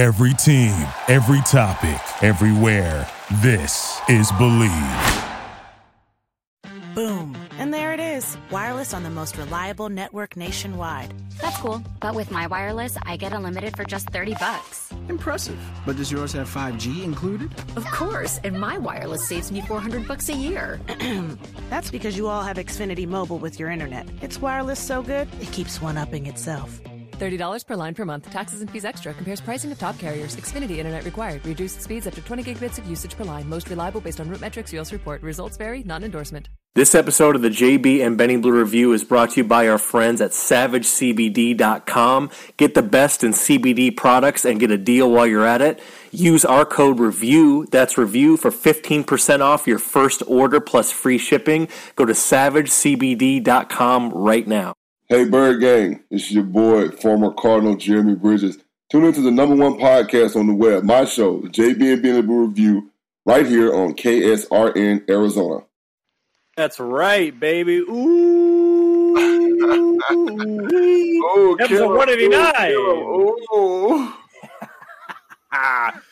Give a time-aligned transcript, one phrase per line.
[0.00, 3.06] Every team, every topic, everywhere.
[3.42, 5.24] This is Believe.
[6.94, 7.36] Boom.
[7.58, 11.12] And there it is wireless on the most reliable network nationwide.
[11.38, 11.82] That's cool.
[12.00, 14.90] But with my wireless, I get unlimited for just 30 bucks.
[15.10, 15.58] Impressive.
[15.84, 17.52] But does yours have 5G included?
[17.76, 18.40] Of course.
[18.42, 20.80] And my wireless saves me 400 bucks a year.
[21.68, 24.08] That's because you all have Xfinity Mobile with your internet.
[24.22, 26.80] It's wireless so good, it keeps one upping itself.
[27.20, 28.28] $30 per line per month.
[28.28, 29.14] Taxes and fees extra.
[29.14, 30.34] Compares pricing of top carriers.
[30.36, 31.46] Xfinity Internet required.
[31.46, 33.48] Reduced speeds up to 20 gigabits of usage per line.
[33.48, 34.76] Most reliable based on RootMetrics.
[34.78, 35.22] US report.
[35.22, 35.84] Results vary.
[35.84, 36.48] Not endorsement.
[36.76, 39.76] This episode of the JB and Benny Blue Review is brought to you by our
[39.76, 42.30] friends at SavageCBD.com.
[42.56, 45.82] Get the best in CBD products and get a deal while you're at it.
[46.12, 51.66] Use our code REVIEW, that's REVIEW, for 15% off your first order plus free shipping.
[51.96, 54.72] Go to SavageCBD.com right now.
[55.10, 58.58] Hey, Bird Gang, it's your boy, former Cardinal Jeremy Bridges.
[58.92, 62.46] Tune into the number one podcast on the web, my show, the JB and Blue
[62.46, 62.92] Review,
[63.26, 65.64] right here on KSRN Arizona.
[66.56, 67.84] That's right, baby.
[70.02, 71.20] Oh, Ooh.
[71.24, 72.72] oh, Episode 189.
[73.52, 74.12] Ooh.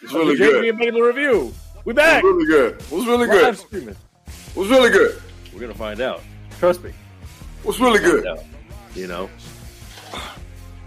[0.02, 0.64] it's really JB good.
[0.70, 1.54] and Benny Blue Review.
[1.84, 2.24] We back.
[2.24, 2.74] It was really good.
[2.74, 3.42] It was really good.
[3.44, 5.22] Live It was really good.
[5.54, 6.20] We're gonna find out.
[6.58, 6.90] Trust me.
[6.90, 8.26] It was really good.
[8.94, 9.30] You know.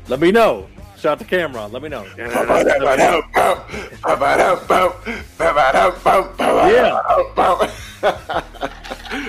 [0.08, 0.68] Let me know.
[0.98, 1.66] Shot the camera.
[1.68, 2.06] Let me know.
[2.18, 2.32] yeah.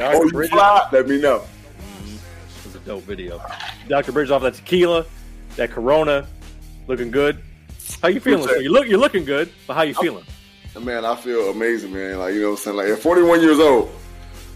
[0.01, 0.89] Oh, you fly?
[0.93, 1.39] Let me know.
[1.39, 2.15] Mm-hmm.
[2.15, 3.41] It was a dope video.
[3.89, 4.13] Dr.
[4.13, 5.07] Bridges off that tequila,
[5.57, 6.27] that Corona,
[6.89, 7.41] looking good.
[8.03, 8.47] How you feeling?
[8.47, 8.59] Sir?
[8.59, 10.25] You look, you're looking good, but how you feeling?
[10.81, 12.19] Man, I feel amazing, man.
[12.19, 12.77] Like, you know what I'm saying?
[12.77, 13.95] Like, at 41 years old,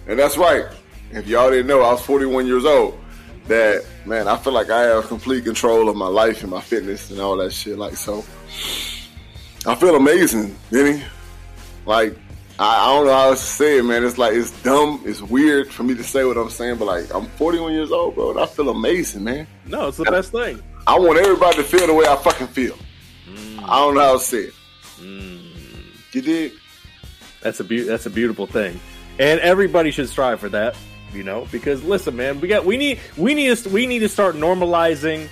[0.07, 0.65] and that's right.
[1.13, 2.99] If y'all didn't know, I was 41 years old.
[3.49, 7.11] That, man, I feel like I have complete control of my life and my fitness
[7.11, 7.79] and all that shit.
[7.79, 8.25] Like, so,
[9.67, 11.03] I feel amazing, Benny.
[11.85, 12.17] Like,
[12.59, 14.05] I, I don't know how else to say it, man.
[14.05, 15.03] It's like, it's dumb.
[15.05, 18.15] It's weird for me to say what I'm saying, but like, I'm 41 years old,
[18.15, 19.47] bro, and I feel amazing, man.
[19.67, 20.63] No, it's the best thing.
[20.87, 22.77] I want everybody to feel the way I fucking feel.
[23.29, 23.63] Mm.
[23.65, 24.55] I don't know how to say it.
[24.99, 26.15] Mm.
[26.15, 26.53] You did?
[27.43, 28.81] That's a be- that's a beautiful thing,
[29.19, 30.77] and everybody should strive for that.
[31.17, 34.09] You know, because listen, man, we got we need we need to, we need to
[34.09, 35.29] start normalizing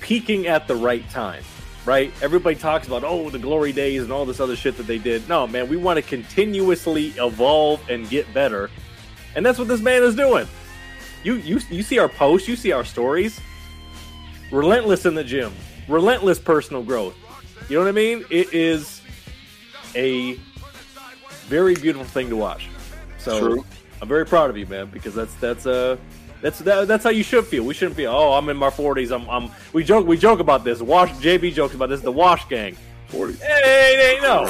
[0.00, 1.44] peaking at the right time.
[1.84, 2.12] Right?
[2.20, 5.28] Everybody talks about oh the glory days and all this other shit that they did.
[5.28, 8.68] No, man, we want to continuously evolve and get better,
[9.36, 10.48] and that's what this man is doing.
[11.22, 13.40] You you you see our posts, you see our stories.
[14.50, 15.52] Relentless in the gym,
[15.88, 17.14] relentless personal growth.
[17.68, 18.24] You know what I mean?
[18.28, 19.00] It is
[19.94, 20.34] a
[21.46, 22.68] very beautiful thing to watch.
[23.18, 23.64] So True.
[24.02, 25.96] I'm very proud of you, man, because that's that's uh
[26.40, 27.62] that's that, that's how you should feel.
[27.62, 29.14] We shouldn't be oh I'm in my 40s.
[29.14, 30.82] I'm I'm we joke we joke about this.
[30.82, 32.00] Wash JB jokes about this.
[32.00, 32.76] The Wash Gang.
[33.06, 33.34] 40.
[33.34, 34.44] Hey, hey, hey no.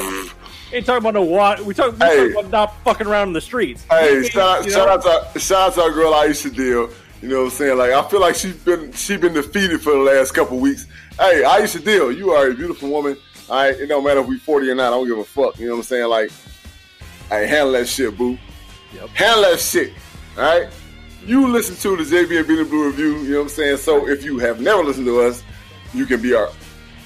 [0.73, 1.59] Ain't talking about no wash.
[1.59, 2.33] We talk, we Hey.
[2.33, 3.85] talk about not fucking around in the streets.
[3.91, 6.89] Hey, shout out, shout out to shout out to our girl i Aisha Deal.
[7.21, 7.77] You know what I'm saying?
[7.77, 10.87] Like I feel like she's been she's been defeated for the last couple weeks.
[11.19, 13.17] Hey, i Aisha Deal, you are a beautiful woman.
[13.47, 14.87] Right, it don't matter if we 40 or not.
[14.87, 15.59] I don't give a fuck.
[15.59, 16.07] You know what I'm saying?
[16.07, 16.31] Like,
[17.29, 18.39] I handle that shit, boo.
[18.93, 19.09] Yep.
[19.09, 19.93] Handle that shit.
[20.37, 20.69] All right.
[21.25, 23.17] You listen to the JB and Benny Blue review.
[23.19, 23.77] You know what I'm saying?
[23.77, 25.43] So if you have never listened to us,
[25.93, 26.49] you can be our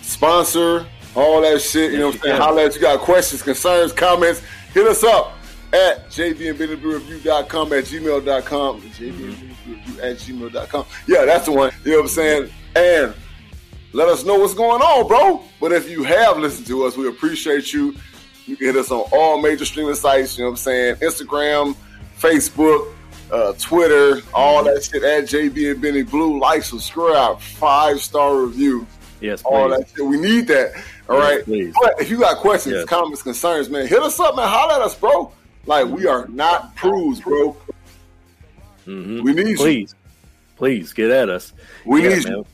[0.01, 1.91] sponsor, all that shit.
[1.91, 2.35] You know what I'm saying?
[2.35, 2.41] can.
[2.41, 4.41] Holla at you got questions, concerns, comments.
[4.73, 5.33] Hit us up
[5.73, 8.77] at jbandbennybluereview.com at gmail.com.
[8.77, 10.85] at gmail.com.
[11.07, 11.71] Yeah, that's the one.
[11.83, 12.49] You know what I'm saying?
[12.75, 13.13] And
[13.93, 15.43] let us know what's going on, bro.
[15.59, 17.95] But if you have listened to us, we appreciate you.
[18.47, 20.95] You can hit us on all major streaming sites, you know what I'm saying?
[20.95, 21.75] Instagram,
[22.17, 22.93] Facebook,
[23.31, 26.39] uh, Twitter, all that shit at JB and Benny Blue.
[26.39, 28.87] Like, subscribe, five star review,
[29.19, 30.05] Yes, all that shit.
[30.05, 30.73] We need that.
[31.09, 31.43] All Yes, right.
[31.45, 31.73] please.
[31.81, 32.85] But if you got questions, Yes.
[32.85, 34.47] comments, concerns, man, hit us up, man.
[34.47, 35.31] Holler at us, bro.
[35.65, 37.57] Like, we are not prudes, bro.
[38.87, 39.23] Mhm.
[39.23, 39.57] We need you.
[39.57, 39.95] please,
[40.55, 41.51] please get at us.
[41.85, 42.33] We Yeah, need man.
[42.37, 42.45] you.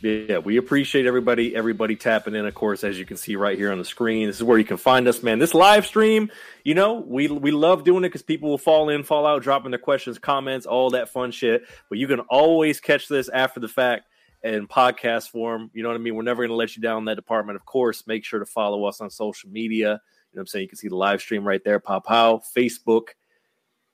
[0.00, 2.46] Yeah, we appreciate everybody, everybody tapping in.
[2.46, 4.64] Of course, as you can see right here on the screen, this is where you
[4.64, 5.40] can find us, man.
[5.40, 6.30] This live stream,
[6.62, 9.72] you know, we we love doing it because people will fall in, fall out, dropping
[9.72, 11.64] their questions, comments, all that fun shit.
[11.88, 14.04] But you can always catch this after the fact
[14.44, 15.68] in podcast form.
[15.74, 16.14] You know what I mean?
[16.14, 17.56] We're never going to let you down in that department.
[17.56, 20.00] Of course, make sure to follow us on social media.
[20.30, 20.62] You know what I'm saying?
[20.62, 23.08] You can see the live stream right there, Pop How, Facebook,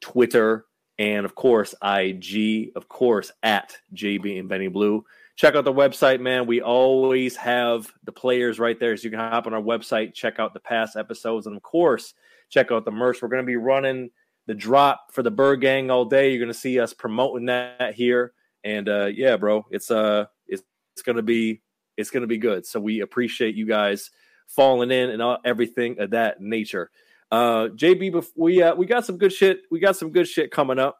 [0.02, 0.66] Twitter,
[0.98, 5.04] and of course, IG, of course, at JB and Benny Blue.
[5.36, 6.46] Check out the website, man.
[6.46, 8.96] We always have the players right there.
[8.96, 12.14] So you can hop on our website, check out the past episodes, and of course,
[12.50, 13.20] check out the merch.
[13.20, 14.10] We're going to be running
[14.46, 16.30] the drop for the Bird Gang all day.
[16.30, 18.32] You're going to see us promoting that here.
[18.62, 21.62] And uh, yeah, bro, it's uh, it's, it's going to be
[21.96, 22.64] it's going to be good.
[22.66, 24.10] So we appreciate you guys
[24.46, 26.90] falling in and all, everything of that nature.
[27.30, 29.62] Uh, JB, we uh, we got some good shit.
[29.70, 30.98] We got some good shit coming up.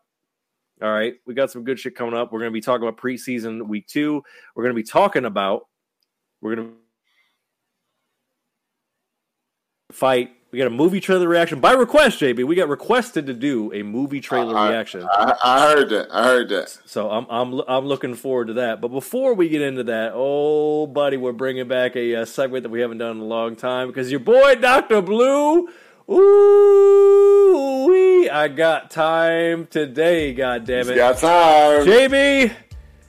[0.85, 2.31] All right, we got some good shit coming up.
[2.31, 4.23] We're going to be talking about preseason week two.
[4.55, 5.67] We're going to be talking about
[6.43, 6.75] we're going to
[9.95, 10.33] fight.
[10.53, 12.47] We got a movie trailer reaction by request, JB.
[12.47, 15.09] We got requested to do a movie trailer I, reaction.
[15.11, 16.09] I, I heard that.
[16.13, 16.79] I heard that.
[16.85, 18.83] So I'm I'm I'm looking forward to that.
[18.83, 22.69] But before we get into that, oh buddy, we're bringing back a, uh segment that
[22.69, 25.67] we haven't done in a long time because your boy Doctor Blue.
[26.11, 27.04] Ooh,
[28.31, 30.35] I got time today.
[30.35, 31.87] God damn it, Got time.
[31.87, 32.53] JB.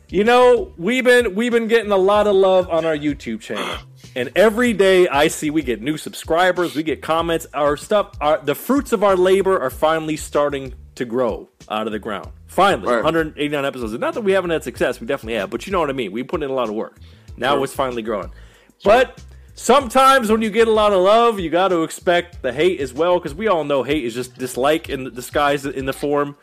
[0.10, 3.78] You know we've been we've been getting a lot of love on our YouTube channel,
[4.16, 7.48] and every day I see we get new subscribers, we get comments.
[7.54, 11.92] Our stuff, our, the fruits of our labor are finally starting to grow out of
[11.92, 12.30] the ground.
[12.46, 13.04] Finally, Right.
[13.04, 13.92] 189 episodes.
[13.94, 15.94] And not that we haven't had success, we definitely have, but you know what I
[15.94, 16.12] mean.
[16.12, 17.00] We put in a lot of work.
[17.36, 18.32] Now it's finally growing.
[18.84, 19.22] But
[19.56, 22.94] sometimes when you get a lot of love, you got to expect the hate as
[22.94, 26.36] well, because we all know hate is just dislike in the disguise in the form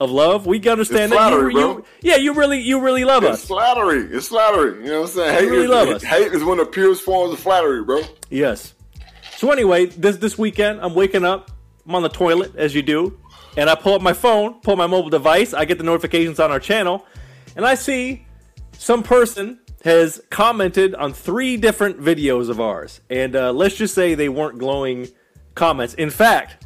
[0.00, 0.46] of love.
[0.46, 3.44] We understand It's that you, flattery, you, yeah, you really, you really love It's us.
[3.46, 4.04] flattery.
[4.16, 4.84] It's flattery.
[4.84, 5.34] You know what I'm saying?
[5.38, 6.02] Hate, really is, love us.
[6.02, 8.02] hate is one of the purest forms of flattery, bro.
[8.30, 8.74] Yes.
[9.36, 11.50] So anyway, this this weekend, I'm waking up.
[11.86, 13.18] I'm on the toilet as you do,
[13.56, 15.52] and I pull up my phone, pull my mobile device.
[15.52, 17.04] I get the notifications on our channel,
[17.56, 18.24] and I see
[18.78, 24.14] some person has commented on three different videos of ours, and uh, let's just say
[24.14, 25.08] they weren't glowing
[25.54, 25.94] comments.
[25.94, 26.64] In fact,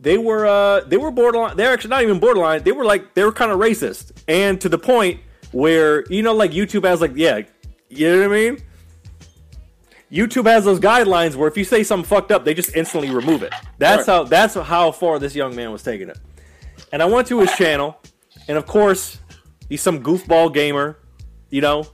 [0.00, 1.56] they were uh, they were borderline.
[1.56, 2.62] They're actually not even borderline.
[2.62, 5.20] They were like they were kind of racist, and to the point
[5.52, 7.42] where you know, like YouTube has like yeah,
[7.88, 8.62] you know what I mean.
[10.12, 13.42] YouTube has those guidelines where if you say something fucked up, they just instantly remove
[13.42, 13.52] it.
[13.78, 14.14] That's Right.
[14.14, 16.18] how that's how far this young man was taking it.
[16.92, 17.98] And I went to his channel,
[18.46, 19.18] and of course,
[19.68, 20.98] he's some goofball gamer,
[21.50, 21.86] you know,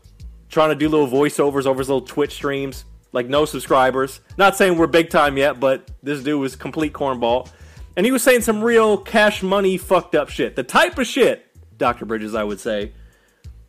[0.51, 4.21] trying to do little voiceovers over his little Twitch streams, like no subscribers.
[4.37, 7.49] Not saying we're big time yet, but this dude was complete cornball.
[7.97, 10.57] And he was saying some real cash money fucked up shit.
[10.57, 12.05] The type of shit, Dr.
[12.05, 12.93] Bridges, I would say,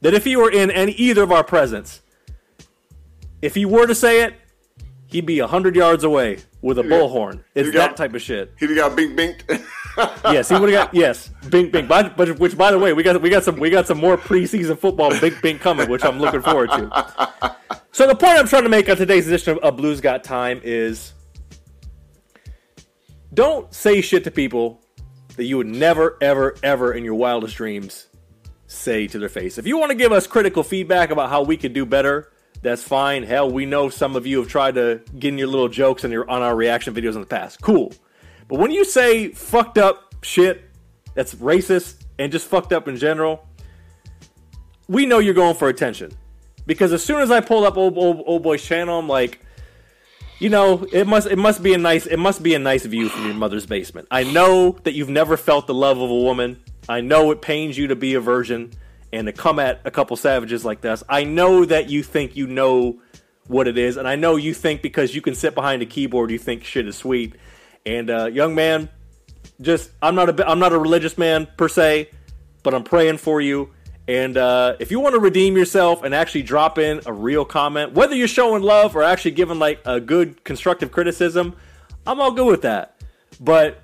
[0.02, 2.02] that if he were in any either of our presence,
[3.42, 4.36] if he were to say it,
[5.12, 7.44] he'd be a hundred yards away with a bullhorn.
[7.54, 8.54] It's You got- that type of shit.
[8.60, 9.62] He'd got bink binked.
[10.24, 11.90] Yes, he would have got yes, bink bink.
[11.90, 14.18] But, but which, by the way, we got we got some we got some more
[14.18, 17.56] preseason football bink bink coming, which I'm looking forward to.
[17.92, 20.62] So the point I'm trying to make on today's edition of, of Blues Got Time
[20.64, 21.12] is,
[23.34, 24.82] don't say shit to people
[25.36, 28.08] that you would never ever ever in your wildest dreams
[28.68, 29.58] say to their face.
[29.58, 32.31] If you want to give us critical feedback about how we could do better,
[32.62, 33.24] that's fine.
[33.24, 36.12] Hell, we know some of you have tried to get in your little jokes on
[36.12, 37.62] your on our reaction videos in the past.
[37.62, 37.94] Cool.
[38.48, 40.70] But when you say fucked up shit
[41.14, 43.48] that's racist and just fucked up in general,
[44.88, 46.12] we know you're going for attention.
[46.66, 49.40] Because as soon as I pulled up old, old, old boy's channel, I'm like,
[50.40, 53.10] you know, it must it must be a nice it must be a nice view
[53.10, 54.08] from your mother's basement.
[54.12, 56.62] I know that you've never felt the love of a woman.
[56.88, 58.72] I know it pains you to be a virgin
[59.14, 61.04] and to come at a couple savages like this.
[61.10, 63.02] I know that you think you know
[63.48, 66.32] what it is, and I know you think because you can sit behind a keyboard,
[66.32, 67.36] you think shit is sweet.
[67.86, 68.90] And uh, young man,
[69.60, 72.10] just I'm not a I'm not a religious man per se,
[72.64, 73.72] but I'm praying for you.
[74.08, 77.94] And uh, if you want to redeem yourself and actually drop in a real comment,
[77.94, 81.56] whether you're showing love or actually giving like a good constructive criticism,
[82.06, 82.98] I'm all good with that.
[83.40, 83.82] But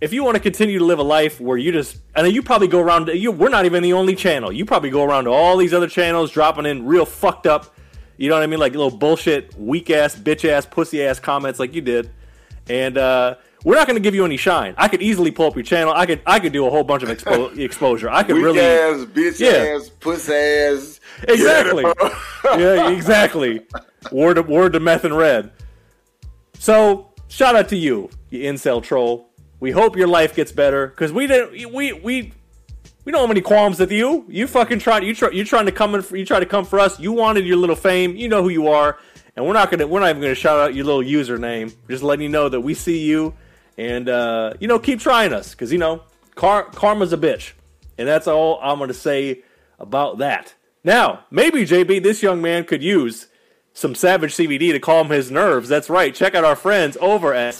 [0.00, 2.68] if you want to continue to live a life where you just, and you probably
[2.68, 4.52] go around, you, we're not even the only channel.
[4.52, 7.74] You probably go around to all these other channels dropping in real fucked up,
[8.16, 11.58] you know what I mean, like little bullshit, weak ass, bitch ass, pussy ass comments
[11.58, 12.10] like you did,
[12.68, 14.74] and uh, we're not going to give you any shine.
[14.76, 15.92] I could easily pull up your channel.
[15.92, 18.08] I could, I could do a whole bunch of expo- exposure.
[18.08, 19.76] I could Weak really, ass, bitch Yeah.
[19.76, 21.00] ass, puss ass.
[21.26, 21.82] Exactly.
[21.84, 22.12] Yeah.
[22.56, 23.66] yeah, exactly.
[24.12, 25.50] Word to, word to meth and red.
[26.58, 29.27] So shout out to you, you incel troll.
[29.60, 31.72] We hope your life gets better because we didn't.
[31.72, 32.32] We we
[33.04, 34.24] we don't have any qualms with you.
[34.28, 35.02] You fucking tried.
[35.02, 35.30] You try.
[35.30, 36.02] You're trying to come in.
[36.02, 37.00] For, you try to come for us.
[37.00, 38.16] You wanted your little fame.
[38.16, 38.98] You know who you are,
[39.34, 39.86] and we're not gonna.
[39.86, 41.74] We're not even gonna shout out your little username.
[41.88, 43.34] Just letting you know that we see you,
[43.76, 46.02] and uh, you know keep trying us because you know
[46.34, 47.52] car, karma's a bitch,
[47.96, 49.42] and that's all I'm gonna say
[49.78, 50.54] about that.
[50.84, 53.26] Now, maybe JB, this young man could use
[53.72, 55.68] some Savage CBD to calm his nerves.
[55.68, 56.14] That's right.
[56.14, 57.54] Check out our friends over at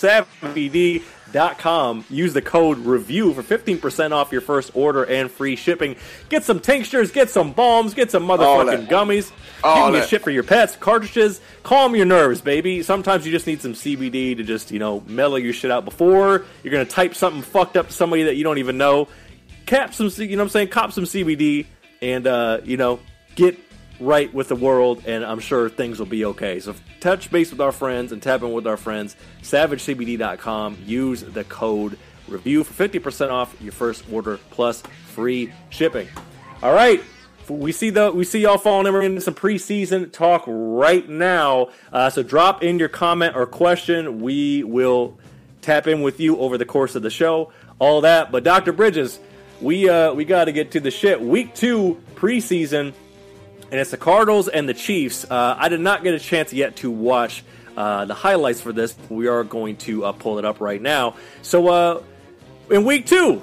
[1.32, 2.04] SavageCBD.com.
[2.10, 5.96] Use the code REVIEW for 15% off your first order and free shipping.
[6.28, 9.32] Get some tinctures, get some balms, get some motherfucking gummies.
[9.62, 11.40] All Give me shit for your pets, cartridges.
[11.62, 12.82] Calm your nerves, baby.
[12.82, 16.44] Sometimes you just need some CBD to just, you know, mellow your shit out before
[16.62, 19.08] you're going to type something fucked up to somebody that you don't even know.
[19.66, 20.68] Cap some, you know what I'm saying?
[20.68, 21.66] Cop some CBD
[22.00, 23.00] and, uh, you know,
[23.34, 23.58] get
[24.00, 26.60] right with the world, and I'm sure things will be okay.
[26.60, 29.16] So touch base with our friends and tap in with our friends.
[29.42, 30.78] SavageCBD.com.
[30.84, 36.08] Use the code review for 50% off your first order plus free shipping.
[36.62, 37.02] All right.
[37.48, 38.92] We see the we see y'all falling in.
[38.92, 41.70] We're into some preseason talk right now.
[41.90, 44.20] Uh, so drop in your comment or question.
[44.20, 45.18] We will
[45.62, 47.50] tap in with you over the course of the show.
[47.78, 48.30] All that.
[48.30, 48.72] But Dr.
[48.72, 49.18] Bridges,
[49.62, 51.22] we uh, we got to get to the shit.
[51.22, 52.92] Week two preseason
[53.70, 55.24] and it's the Cardinals and the Chiefs.
[55.24, 57.44] Uh, I did not get a chance yet to watch
[57.76, 58.94] uh, the highlights for this.
[59.08, 61.16] We are going to uh, pull it up right now.
[61.42, 62.02] So, uh,
[62.70, 63.42] in week two,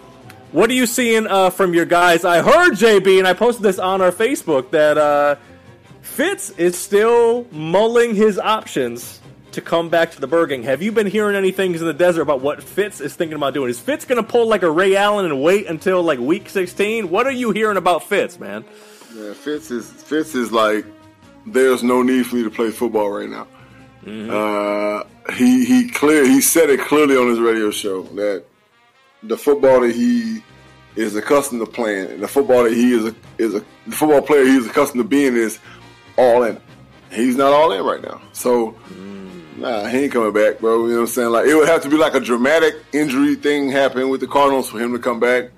[0.51, 2.25] what are you seeing uh, from your guys?
[2.25, 5.35] I heard JB, and I posted this on our Facebook that uh,
[6.01, 9.19] Fitz is still mulling his options
[9.51, 10.63] to come back to the Bird Gang.
[10.63, 13.53] Have you been hearing any things in the desert about what Fitz is thinking about
[13.53, 13.69] doing?
[13.69, 17.09] Is Fitz going to pull like a Ray Allen and wait until like week 16?
[17.09, 18.65] What are you hearing about Fitz, man?
[19.15, 20.85] Yeah, Fitz is Fitz is like
[21.45, 23.47] there's no need for you to play football right now.
[24.03, 24.29] Mm-hmm.
[24.29, 28.43] Uh, he he clear he said it clearly on his radio show that
[29.23, 30.43] the football that he
[30.97, 34.21] is accustomed to playing and the football that he is a, is a the football
[34.21, 35.59] player he's accustomed to being is
[36.17, 36.59] all in.
[37.09, 38.21] He's not all in right now.
[38.33, 39.57] So mm.
[39.59, 40.87] nah, he ain't coming back, bro.
[40.87, 41.29] You know what I'm saying?
[41.29, 44.69] Like it would have to be like a dramatic injury thing happen with the Cardinals
[44.69, 45.51] for him to come back.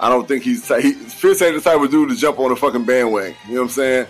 [0.00, 2.56] I don't think he's he, Fitz ain't the type of dude to jump on a
[2.56, 3.36] fucking bandwagon.
[3.46, 4.06] You know what I'm saying?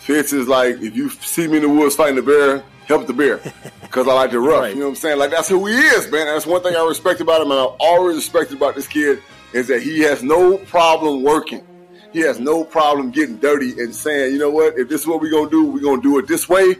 [0.00, 3.14] Fitz is like, if you see me in the woods fighting the bear, help the
[3.14, 3.38] bear,
[3.80, 4.60] because I like to rough.
[4.60, 4.74] Right.
[4.74, 5.18] You know what I'm saying?
[5.18, 6.26] Like that's who he is, man.
[6.26, 9.22] That's one thing I respect about him, and I've always respected about this kid
[9.54, 11.66] is that he has no problem working.
[12.12, 14.78] He has no problem getting dirty and saying, you know what?
[14.78, 16.76] If this is what we're gonna do, we're gonna do it this way.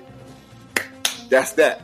[1.30, 1.82] That's that.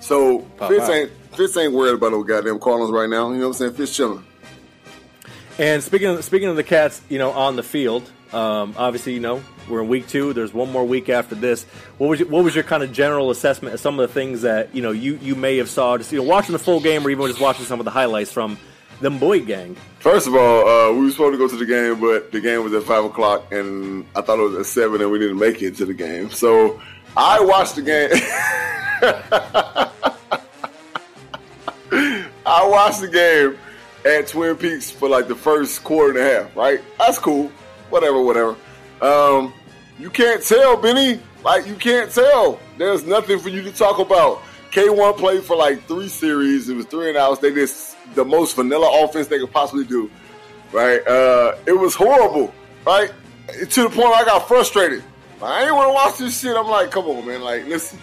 [0.00, 3.30] So Pop Fitz ain't Fitz ain't worried about no goddamn Cardinals right now.
[3.30, 3.74] You know what I'm saying?
[3.74, 4.24] Fitz chilling.
[5.58, 9.20] And speaking of, speaking of the Cats, you know, on the field, um, obviously, you
[9.20, 10.32] know, we're in week two.
[10.32, 11.64] There's one more week after this.
[11.98, 14.42] What was your, what was your kind of general assessment of some of the things
[14.42, 17.04] that you know you, you may have saw just you know watching the full game
[17.06, 18.56] or even just watching some of the highlights from
[19.00, 19.76] the boy gang?
[19.98, 22.62] First of all, uh, we were supposed to go to the game, but the game
[22.62, 25.60] was at five o'clock, and I thought it was at seven, and we didn't make
[25.62, 26.30] it to the game.
[26.30, 26.80] So
[27.16, 28.10] I watched the game.
[32.46, 33.58] I watched the game
[34.04, 36.80] at Twin Peaks for like the first quarter and a half, right?
[36.98, 37.50] That's cool.
[37.90, 38.56] Whatever, whatever.
[39.00, 39.52] Um,
[39.98, 41.20] you can't tell, Benny.
[41.44, 42.60] Like, you can't tell.
[42.76, 44.42] There's nothing for you to talk about.
[44.70, 46.68] K1 played for like three series.
[46.68, 47.40] It was three and outs.
[47.40, 47.70] They did
[48.14, 50.10] the most vanilla offense they could possibly do,
[50.72, 51.06] right?
[51.06, 52.52] Uh, it was horrible,
[52.86, 53.12] right?
[53.70, 55.02] To the point I got frustrated.
[55.42, 56.56] I ain't want to watch this shit.
[56.56, 57.40] I'm like, come on, man.
[57.42, 57.98] Like, listen,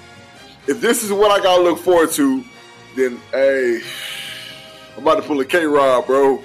[0.67, 2.43] if this is what I got to look forward to,
[2.95, 3.81] then, hey,
[4.95, 6.41] I'm about to pull a K Rod, bro,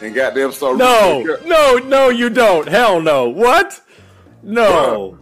[0.00, 0.76] and goddamn start.
[0.76, 2.68] No, no, no, you don't.
[2.68, 3.28] Hell no.
[3.28, 3.80] What?
[4.42, 4.70] No.
[4.70, 5.18] Bro.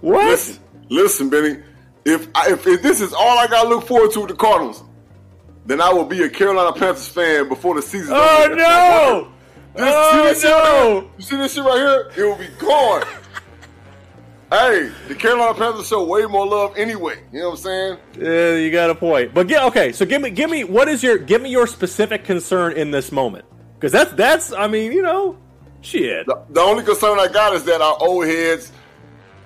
[0.00, 0.26] What?
[0.26, 1.62] Listen, listen, Benny.
[2.04, 4.36] If, I, if if this is all I got to look forward to with the
[4.36, 4.82] Cardinals,
[5.66, 8.14] then I will be a Carolina Panthers fan before the season.
[8.16, 9.32] Oh no!
[9.74, 11.10] This, oh see no!
[11.16, 12.10] You see this shit right here?
[12.16, 13.04] It will be gone.
[14.52, 17.22] Hey, the Carolina Panthers show way more love anyway.
[17.32, 17.98] You know what I'm saying?
[18.20, 19.32] Yeah, you got a point.
[19.32, 19.92] But get okay.
[19.92, 23.10] So give me, give me, what is your, give me your specific concern in this
[23.10, 23.46] moment?
[23.76, 25.38] Because that's that's, I mean, you know,
[25.80, 26.26] shit.
[26.26, 28.72] The, the, only concern I got is that our old heads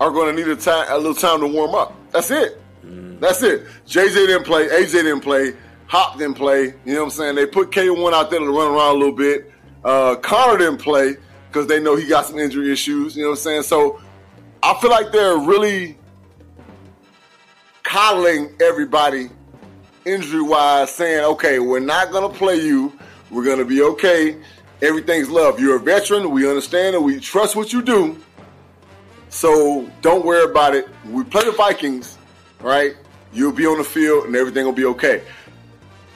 [0.00, 1.94] are going to need a time, a little time to warm up.
[2.10, 2.60] That's it.
[2.84, 3.20] Mm.
[3.20, 3.64] That's it.
[3.86, 4.66] JJ didn't play.
[4.66, 5.52] AJ didn't play.
[5.86, 6.74] Hop didn't play.
[6.84, 7.36] You know what I'm saying?
[7.36, 9.52] They put K1 out there to run around a little bit.
[9.84, 11.14] Uh, Connor didn't play
[11.46, 13.16] because they know he got some injury issues.
[13.16, 13.62] You know what I'm saying?
[13.62, 14.00] So
[14.66, 15.96] I feel like they're really
[17.84, 19.30] coddling everybody
[20.04, 22.92] injury wise, saying, okay, we're not going to play you.
[23.30, 24.36] We're going to be okay.
[24.82, 25.60] Everything's love.
[25.60, 26.32] You're a veteran.
[26.32, 28.20] We understand and we trust what you do.
[29.28, 30.88] So don't worry about it.
[31.04, 32.18] We play the Vikings,
[32.60, 32.96] right?
[33.32, 35.22] You'll be on the field and everything will be okay.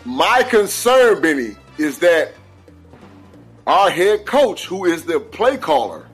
[0.05, 2.35] My concern, Benny, is that
[3.69, 6.09] our head coach, who is the play caller,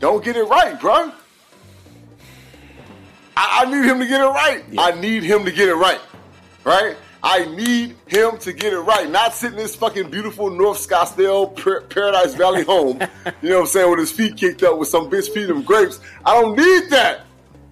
[0.00, 1.12] don't get it right, bro.
[3.36, 4.64] I, I need him to get it right.
[4.70, 4.80] Yeah.
[4.80, 6.00] I need him to get it right.
[6.64, 6.96] Right?
[7.22, 9.08] I need him to get it right.
[9.08, 11.54] Not sitting in this fucking beautiful North Scottsdale
[11.90, 12.98] Paradise Valley home,
[13.42, 15.62] you know what I'm saying, with his feet kicked up with some bitch feeding him
[15.62, 16.00] grapes.
[16.24, 17.26] I don't need that.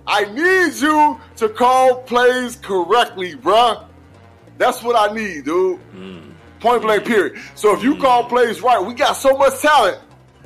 [0.06, 3.86] I need you to call plays correctly, bruh.
[4.58, 5.80] That's what I need, dude.
[5.94, 6.32] Mm.
[6.60, 7.40] Point blank, period.
[7.54, 8.00] So if you mm.
[8.02, 9.98] call plays right, we got so much talent,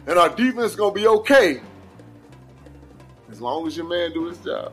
[0.06, 1.60] and our defense is gonna be okay
[3.42, 4.72] long as your man do his job.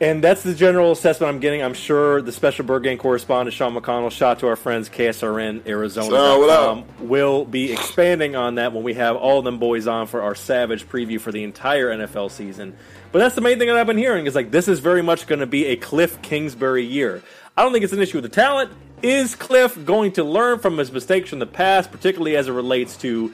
[0.00, 1.62] And that's the general assessment I'm getting.
[1.62, 6.14] I'm sure the special Bird Gang correspondent Sean McConnell, shot to our friends KSRN Arizona,
[6.16, 6.68] up?
[6.68, 10.20] um, will be expanding on that when we have all of them boys on for
[10.20, 12.76] our Savage preview for the entire NFL season.
[13.12, 15.28] But that's the main thing that I've been hearing is like this is very much
[15.28, 17.22] going to be a Cliff Kingsbury year.
[17.56, 18.72] I don't think it's an issue with the talent.
[19.00, 22.96] Is Cliff going to learn from his mistakes from the past, particularly as it relates
[22.98, 23.32] to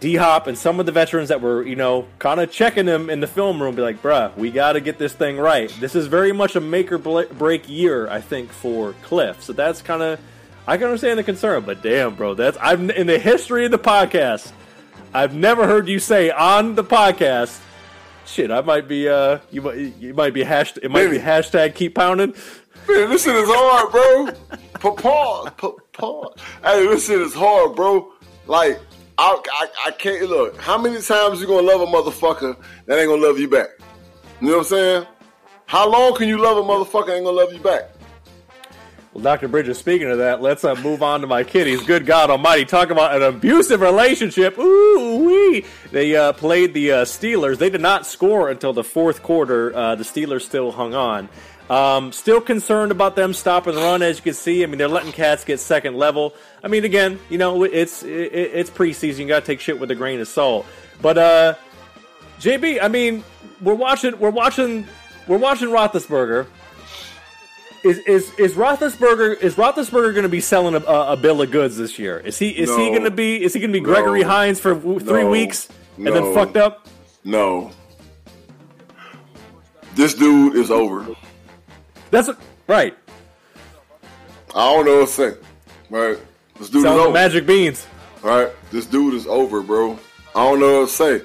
[0.00, 3.10] D Hop and some of the veterans that were, you know, kind of checking him
[3.10, 5.68] in the film room, be like, bruh, we got to get this thing right.
[5.80, 9.42] This is very much a make or break year, I think, for Cliff.
[9.42, 10.20] So that's kind of,
[10.66, 13.78] I can understand the concern, but damn, bro, that's, I've, in the history of the
[13.78, 14.52] podcast,
[15.14, 17.58] I've never heard you say on the podcast,
[18.26, 21.74] shit, I might be, uh, you might, you might be hashtag, it might be hashtag
[21.74, 22.34] keep pounding.
[22.88, 24.58] Man, this shit is hard, bro.
[24.80, 25.50] Pa- Pause.
[25.56, 26.34] Pa- Pause.
[26.62, 28.12] Hey, this shit is hard, bro.
[28.46, 28.78] Like,
[29.18, 30.60] I, I, can't look.
[30.60, 32.56] How many times you gonna love a motherfucker
[32.86, 33.68] that ain't gonna love you back?
[34.40, 35.06] You know what I'm saying?
[35.66, 37.90] How long can you love a motherfucker ain't gonna love you back?
[39.12, 39.48] Well, Dr.
[39.48, 41.82] Bridges, speaking of that, let's uh, move on to my kitties.
[41.82, 44.56] Good God Almighty, talk about an abusive relationship.
[44.56, 45.64] Ooh wee!
[45.90, 47.58] They uh, played the uh, Steelers.
[47.58, 49.74] They did not score until the fourth quarter.
[49.74, 51.28] Uh, the Steelers still hung on.
[51.70, 54.62] Um, still concerned about them stopping the run, as you can see.
[54.62, 56.34] I mean, they're letting cats get second level.
[56.64, 59.18] I mean, again, you know, it's it, it's preseason.
[59.18, 60.64] You got to take shit with a grain of salt.
[61.02, 61.54] But uh,
[62.40, 63.22] JB, I mean,
[63.60, 64.86] we're watching, we're watching,
[65.26, 66.46] we're watching Roethlisberger
[67.84, 71.50] is is is Roethlisberger is Roethlisberger going to be selling a, a, a bill of
[71.50, 72.18] goods this year?
[72.18, 74.28] Is he is he going to be is he going to be Gregory No.
[74.28, 75.30] Hines for three No.
[75.30, 76.12] weeks and No.
[76.12, 76.88] then fucked up?
[77.24, 77.70] No.
[79.94, 81.06] This dude is over.
[82.10, 82.96] That's what, right.
[84.54, 85.34] I don't know what to say.
[85.90, 86.18] Right?
[86.58, 87.12] This dude is Selling over.
[87.12, 87.86] magic beans.
[88.22, 88.50] Right?
[88.70, 89.98] This dude is over, bro.
[90.34, 91.22] I don't know what to say.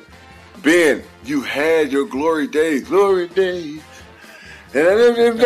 [0.62, 2.84] Ben, you had your glory days.
[2.88, 3.82] Glory days.
[4.72, 5.38] Glory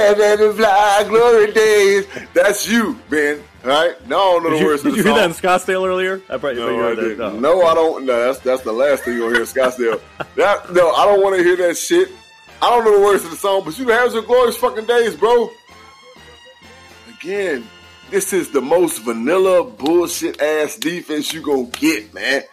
[1.51, 2.07] days.
[2.33, 3.43] That's you, Ben.
[3.63, 3.95] Right?
[4.07, 5.31] No, I don't know Did the you, words did you hear that in.
[5.35, 6.21] Scottsdale earlier?
[6.29, 7.01] I probably No, I heard that.
[7.01, 7.41] didn't.
[7.41, 8.05] No, I don't.
[8.05, 9.99] No, that's that's the last thing you'll hear in Scottsdale.
[10.35, 12.09] that no, I don't want to hear that shit.
[12.61, 15.15] I don't know the words to the song, but you have some glorious fucking days,
[15.15, 15.49] bro.
[17.19, 17.67] Again,
[18.09, 22.43] this is the most vanilla bullshit ass defense you gonna get, man.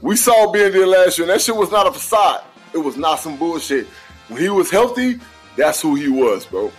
[0.00, 2.42] We saw Ben there last year, and that shit was not a facade.
[2.72, 3.86] It was not some bullshit.
[4.28, 5.18] When he was healthy,
[5.56, 6.70] that's who he was, bro.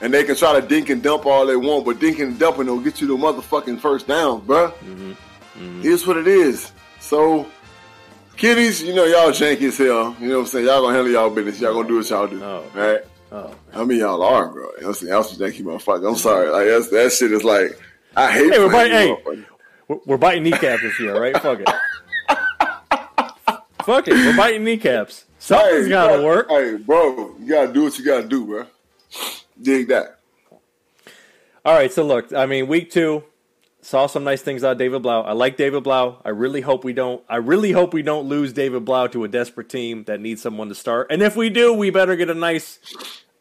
[0.00, 2.66] And they can try to dink and dump all they want, but dinking and dumping
[2.66, 4.72] will get you the motherfucking first down downs, bruh.
[4.72, 5.10] Mm-hmm.
[5.10, 5.82] Mm-hmm.
[5.82, 6.72] Here's what it is.
[7.00, 7.46] So,
[8.40, 10.16] kiddies, you know y'all janky as hell.
[10.18, 10.64] You know what I'm saying?
[10.64, 11.60] Y'all gonna handle y'all business.
[11.60, 12.42] Y'all gonna do what y'all do.
[12.42, 12.64] Oh.
[12.74, 13.00] Right?
[13.30, 14.70] Oh, I mean, y'all are, bro.
[14.76, 15.12] You know I'm saying?
[15.12, 16.08] Y'all some janky motherfucker.
[16.08, 16.48] I'm sorry.
[16.48, 17.78] Like, that's, that shit is like,
[18.16, 19.16] I hate Hey, we're biting, hey,
[20.06, 21.36] we're, biting kneecaps this year, right?
[21.40, 21.68] Fuck it.
[23.84, 24.14] Fuck it.
[24.14, 25.26] We're biting kneecaps.
[25.38, 26.48] Something's Hey, got to bro, work.
[26.48, 28.66] Hey, bro, you gotta do what you gotta do, bro.
[29.60, 30.18] Dig that.
[31.64, 33.22] All right, so look, I mean, week two
[33.82, 35.22] saw some nice things out of David Blau.
[35.22, 36.20] I like David Blau.
[36.24, 37.22] I really hope we don't.
[37.28, 40.68] I really hope we don't lose David Blau to a desperate team that needs someone
[40.68, 41.08] to start.
[41.10, 42.78] And if we do, we better get a nice,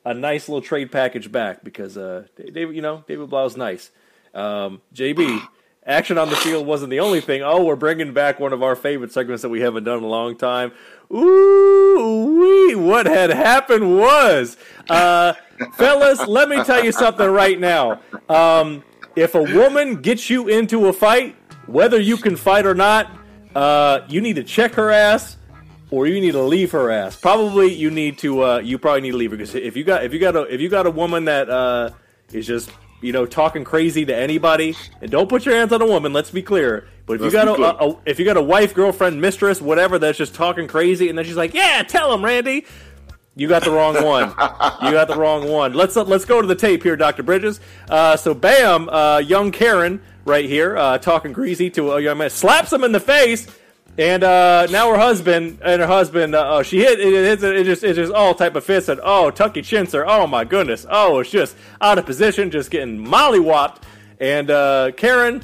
[0.05, 3.91] a nice little trade package back because, uh, David, you know, David Blau's nice.
[4.33, 5.41] Um, JB,
[5.85, 7.41] action on the field wasn't the only thing.
[7.41, 10.07] Oh, we're bringing back one of our favorite segments that we haven't done in a
[10.07, 10.71] long time.
[11.11, 12.75] Ooh, wee!
[12.75, 14.55] What had happened was,
[14.89, 15.33] uh,
[15.73, 17.99] fellas, let me tell you something right now.
[18.29, 18.83] Um,
[19.19, 21.35] if a woman gets you into a fight,
[21.67, 23.11] whether you can fight or not,
[23.55, 25.37] uh, you need to check her ass
[25.91, 27.15] or you need to leave her ass.
[27.15, 28.43] Probably you need to.
[28.43, 30.41] Uh, you probably need to leave her because if you got if you got a
[30.43, 31.91] if you got a woman that uh,
[32.31, 35.87] is just you know talking crazy to anybody, and don't put your hands on a
[35.87, 36.13] woman.
[36.13, 36.87] Let's be clear.
[37.05, 39.61] But if Let's you got a, a, a if you got a wife, girlfriend, mistress,
[39.61, 42.65] whatever that's just talking crazy, and then she's like, "Yeah, tell him, Randy."
[43.35, 44.29] You got the wrong one.
[44.29, 45.73] you got the wrong one.
[45.73, 47.59] Let's uh, let's go to the tape here, Doctor Bridges.
[47.89, 52.29] Uh, so, bam, uh, young Karen right here uh, talking greasy to a young man,
[52.29, 53.47] slaps him in the face,
[53.97, 57.63] and uh, now her husband and her husband, uh, oh, she hit it, it, it,
[57.63, 61.31] just just all type of fits and oh, Tucky Chinser, oh my goodness, oh, it's
[61.31, 63.81] just out of position, just getting mollywopped,
[64.19, 65.43] and uh, Karen,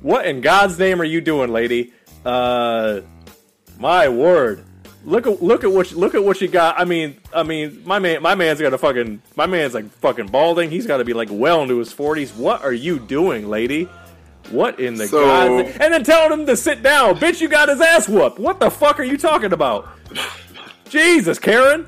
[0.00, 1.92] what in God's name are you doing, lady?
[2.24, 3.00] Uh,
[3.78, 4.64] my word.
[5.04, 6.78] Look at look at what you, look at what you got.
[6.78, 10.28] I mean, I mean, my man, my man's got a fucking my man's like fucking
[10.28, 10.70] balding.
[10.70, 12.32] He's got to be like well into his forties.
[12.32, 13.88] What are you doing, lady?
[14.50, 15.50] What in the So- god?
[15.80, 17.40] And then telling him to sit down, bitch.
[17.40, 18.38] You got his ass whooped.
[18.38, 19.88] What the fuck are you talking about?
[20.88, 21.86] Jesus, Karen.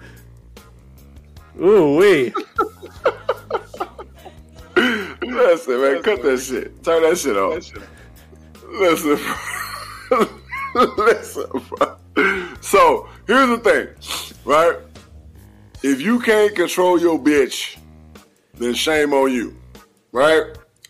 [1.61, 2.33] Ooh wee.
[4.77, 6.83] Listen, man, cut that shit.
[6.83, 7.71] Turn that shit off.
[8.73, 9.19] Listen,
[10.09, 10.27] bro.
[10.97, 11.97] listen, bro.
[12.61, 14.79] So here's the thing, right?
[15.85, 17.77] if you can't control your bitch,
[18.55, 19.55] then shame on you.
[20.13, 20.45] Right?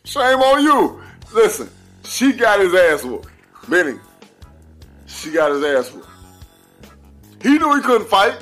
[0.05, 1.03] Shame on you.
[1.33, 1.69] Listen,
[2.05, 3.29] she got his ass whooped.
[3.69, 3.99] Benny,
[5.07, 6.09] she got his ass whooped.
[7.43, 8.39] He knew he couldn't fight.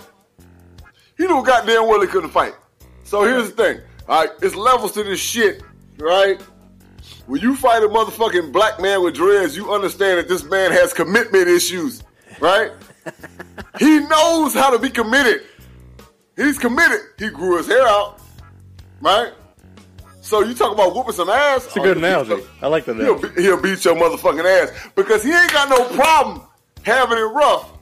[1.16, 2.54] He knew goddamn well he couldn't fight.
[3.02, 3.80] So here's the thing.
[4.06, 5.62] All right, it's levels to this shit,
[5.96, 6.38] right?
[7.26, 10.92] When you fight a motherfucking black man with dreads, you understand that this man has
[10.92, 12.02] commitment issues,
[12.40, 12.72] right?
[13.78, 15.42] he knows how to be committed.
[16.36, 17.00] He's committed.
[17.18, 18.20] He grew his hair out,
[19.00, 19.32] right?
[20.22, 21.66] So you talk about whooping some ass.
[21.66, 22.46] It's a good oh, analogy.
[22.62, 22.96] I like that.
[22.96, 26.42] He'll, be- he'll beat your motherfucking ass because he ain't got no problem
[26.84, 27.72] having it rough.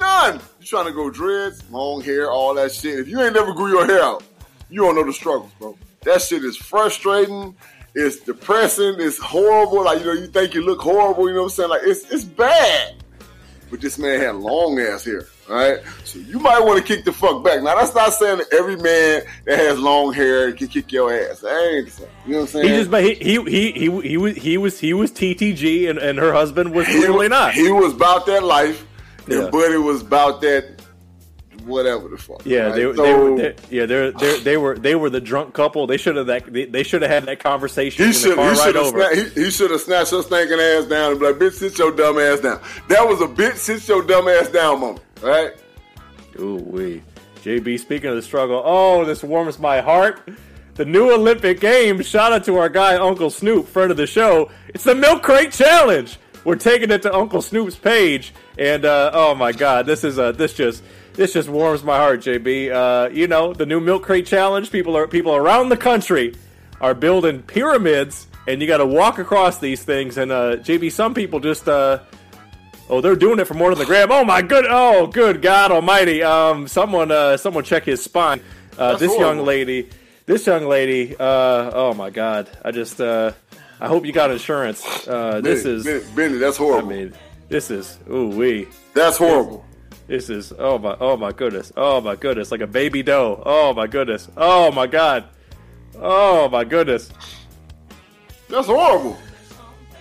[0.00, 0.40] None.
[0.60, 2.98] You trying to go dreads, long hair, all that shit.
[2.98, 4.24] If you ain't never grew your hair out,
[4.68, 5.78] you don't know the struggles, bro.
[6.02, 7.56] That shit is frustrating.
[7.94, 8.96] It's depressing.
[8.98, 9.84] It's horrible.
[9.84, 11.28] Like you know, you think you look horrible.
[11.28, 11.70] You know what I'm saying?
[11.70, 12.96] Like it's it's bad.
[13.70, 15.26] But this man had long ass hair.
[15.48, 17.62] All right, so you might want to kick the fuck back.
[17.62, 21.40] Now that's not saying that every man that has long hair can kick your ass.
[21.40, 22.08] That ain't the.
[22.26, 22.68] You know what I'm saying?
[22.68, 26.18] He just he he he he, he was he was he was TTG and, and
[26.18, 27.54] her husband was he, clearly not.
[27.54, 28.84] He was about that life,
[29.28, 29.42] Yeah.
[29.42, 30.75] and Buddy was about that
[31.66, 32.42] whatever the fuck.
[32.44, 32.74] Yeah, right?
[32.74, 33.36] they, they were.
[33.36, 34.78] They, yeah, they're, they're, they were.
[34.78, 35.86] They were the drunk couple.
[35.86, 36.52] They should have that.
[36.52, 39.80] They, they should have had that conversation He should have sna- he, he should have
[39.80, 43.06] snatched her stinking ass down and be like, "Bitch, sit your dumb ass down." That
[43.06, 45.52] was a bitch, sit your dumb ass down moment, right?
[46.38, 47.02] Ooh wee.
[47.42, 50.28] JB, speaking of the struggle, oh, this warms my heart.
[50.74, 52.06] The new Olympic Games.
[52.06, 54.50] Shout out to our guy Uncle Snoop, friend of the show.
[54.68, 56.18] It's the Milk Crate Challenge.
[56.44, 60.32] We're taking it to Uncle Snoop's page, and uh, oh my God, this is uh,
[60.32, 60.84] this just
[61.16, 62.70] this just warms my heart, JB.
[62.70, 64.70] Uh, you know the new Milk Crate Challenge.
[64.70, 66.34] People are people around the country
[66.80, 70.18] are building pyramids, and you got to walk across these things.
[70.18, 72.00] And uh, JB, some people just uh,
[72.88, 74.12] Oh, they're doing it for more than the gram.
[74.12, 74.64] Oh my good.
[74.68, 76.22] Oh, good God Almighty.
[76.22, 78.40] Um, someone, uh, someone check his spine.
[78.78, 79.88] Uh, That's this young lady,
[80.26, 81.16] this young lady.
[81.16, 82.48] Uh, oh my God.
[82.64, 83.32] I just, uh,
[83.80, 84.84] I hope you got insurance.
[85.06, 86.92] Uh, this Benny, is, Benny, Benny, that's horrible.
[86.92, 87.14] I mean,
[87.48, 87.98] this is.
[88.08, 88.68] Ooh wee.
[88.94, 89.65] that's horrible.
[90.06, 90.52] This is.
[90.58, 90.96] Oh my.
[91.00, 91.72] Oh my goodness.
[91.76, 92.50] Oh my goodness.
[92.50, 93.42] Like a baby doe.
[93.44, 94.28] Oh my goodness.
[94.36, 95.24] Oh my God.
[96.00, 97.10] Oh my goodness.
[98.48, 99.16] That's horrible.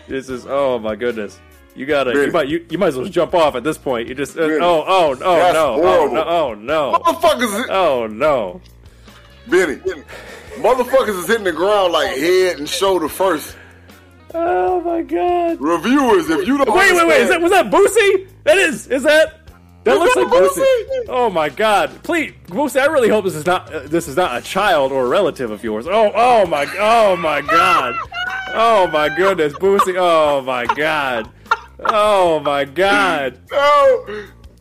[0.08, 0.46] This is.
[0.48, 1.39] Oh my goodness.
[1.76, 2.12] You gotta.
[2.13, 2.48] You might.
[2.48, 4.08] You, you might as well jump off at this point.
[4.08, 4.38] You just.
[4.38, 4.84] Uh, oh.
[4.88, 5.12] Oh.
[5.12, 5.74] Oh That's no.
[5.74, 6.15] Oh horrible.
[6.15, 6.24] no.
[6.24, 7.00] Oh no.
[7.00, 8.62] Motherfuckers, Oh no.
[9.48, 9.76] Benny,
[10.56, 13.56] motherfuckers is hitting the ground like head and shoulder first.
[14.34, 15.62] Oh my god.
[15.62, 17.22] Reviewers, if you don't Wait, wait, wait.
[17.22, 18.28] Is that was that Boosie?
[18.44, 18.88] That is.
[18.88, 19.45] Is that?
[19.86, 21.06] That looks like Boosie.
[21.10, 22.02] Oh my god.
[22.02, 22.82] Please, Boosie.
[22.82, 23.71] I really hope this is not.
[23.71, 25.86] Uh, this is not a child or a relative of yours.
[25.88, 26.12] Oh.
[26.13, 26.65] Oh my.
[26.80, 27.95] Oh my god.
[28.50, 29.95] Oh my goodness, Boosie.
[29.98, 31.30] Oh my god.
[31.80, 33.39] Oh my god.
[33.52, 34.06] No,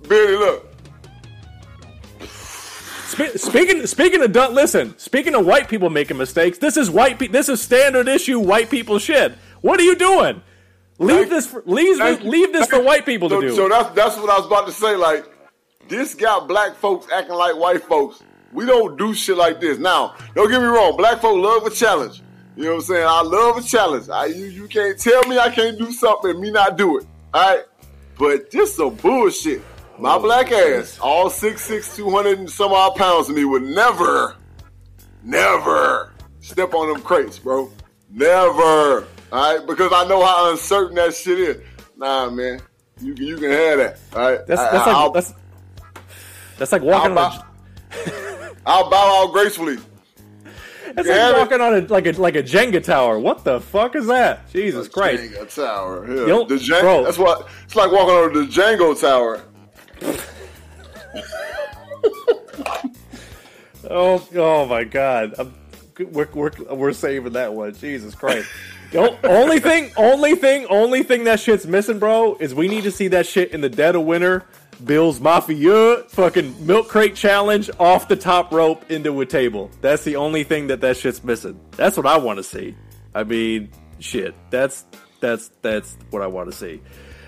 [0.08, 0.70] Benny, look.
[2.20, 4.98] Spe- speaking speaking of don't listen.
[4.98, 7.18] Speaking of white people making mistakes, this is white.
[7.18, 9.32] Pe- this is standard issue white people shit.
[9.62, 10.42] What are you doing?
[10.98, 11.46] Leave this.
[11.46, 13.54] For, leave leave this for white people to So, do.
[13.56, 14.96] so that's that's what I was about to say.
[14.96, 15.26] Like,
[15.88, 18.22] this got black folks acting like white folks.
[18.52, 19.78] We don't do shit like this.
[19.78, 20.96] Now, don't get me wrong.
[20.96, 22.22] Black folk love a challenge.
[22.56, 23.06] You know what I'm saying?
[23.06, 24.08] I love a challenge.
[24.08, 27.06] I you, you can't tell me I can't do something and me not do it.
[27.32, 27.64] All right,
[28.16, 29.62] but this some bullshit.
[29.98, 33.44] My oh, black ass, all six six, two hundred and some odd pounds of me
[33.44, 34.36] would never,
[35.24, 37.70] never step on them crates, bro.
[38.10, 39.06] Never.
[39.34, 41.56] All right, because I know how uncertain that shit is.
[41.96, 42.60] Nah, man,
[43.00, 43.98] you can you can have that.
[44.14, 45.34] All right, That's I- that's I'll, like that's
[46.56, 49.78] that's like walking I'll on bow, I'll bow out gracefully.
[50.86, 53.18] a, that's like walking on a like a like a Jenga tower.
[53.18, 54.48] What the fuck is that?
[54.52, 55.24] Jesus Christ!
[55.24, 56.06] Jenga tower.
[56.28, 56.44] Yeah.
[56.46, 57.02] The Jan- bro.
[57.02, 59.42] That's what it's like walking on the Django tower.
[63.90, 65.34] Oh oh my God!
[65.38, 65.54] I'm,
[65.98, 67.74] we're, we're we're saving that one.
[67.74, 68.48] Jesus Christ!
[68.94, 73.08] Only thing, only thing, only thing that shit's missing, bro, is we need to see
[73.08, 74.46] that shit in the dead of winter.
[74.84, 79.70] Bills Mafia fucking milk crate challenge off the top rope into a table.
[79.80, 81.60] That's the only thing that that shit's missing.
[81.72, 82.76] That's what I want to see.
[83.14, 84.34] I mean, shit.
[84.50, 84.84] That's
[85.20, 86.82] that's that's what I want to see.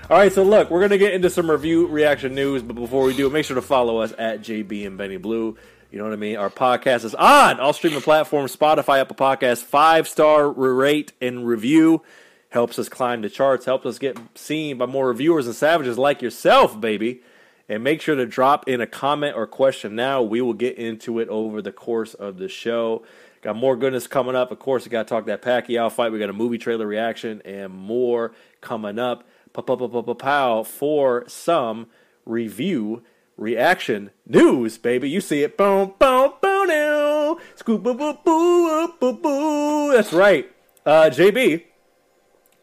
[0.09, 3.17] All right, so look, we're gonna get into some review reaction news, but before we
[3.17, 5.57] do, make sure to follow us at JB and Benny Blue.
[5.97, 6.37] You know what I mean?
[6.37, 9.63] Our podcast is on all streaming platforms: Spotify, Apple Podcasts.
[9.63, 12.03] Five star rate and review
[12.51, 16.21] helps us climb the charts, helps us get seen by more reviewers and savages like
[16.21, 17.23] yourself, baby.
[17.67, 20.21] And make sure to drop in a comment or question now.
[20.21, 23.03] We will get into it over the course of the show.
[23.41, 24.51] Got more goodness coming up.
[24.53, 26.13] Of course, we got to talk that Pacquiao fight.
[26.13, 29.27] We got a movie trailer reaction and more coming up.
[29.55, 31.87] Pow for some
[32.27, 33.03] review
[33.37, 35.09] reaction news, baby.
[35.11, 35.57] You see it.
[35.57, 37.39] Boom, boom, boom, now.
[37.55, 39.93] Scoop boo boo boo boo boo.
[39.93, 40.51] That's right.
[40.85, 41.65] Uh, JB,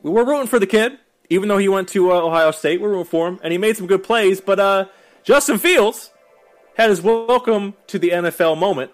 [0.01, 0.97] we were rooting for the kid,
[1.29, 2.81] even though he went to uh, Ohio State.
[2.81, 4.41] We're rooting for him, and he made some good plays.
[4.41, 4.85] But uh,
[5.23, 6.11] Justin Fields
[6.75, 8.91] had his welcome to the NFL moment,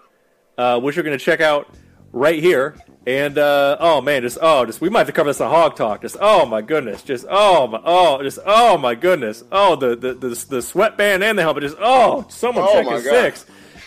[0.58, 1.68] uh, which you're going to check out
[2.12, 2.76] right here.
[3.06, 5.74] And uh, oh man, just oh, just we might have to cover this on Hog
[5.74, 6.02] Talk.
[6.02, 10.12] Just oh my goodness, just oh my oh, just oh my goodness, oh the the
[10.12, 13.46] the, the sweatband and the helmet, just oh someone Oh, check my his six.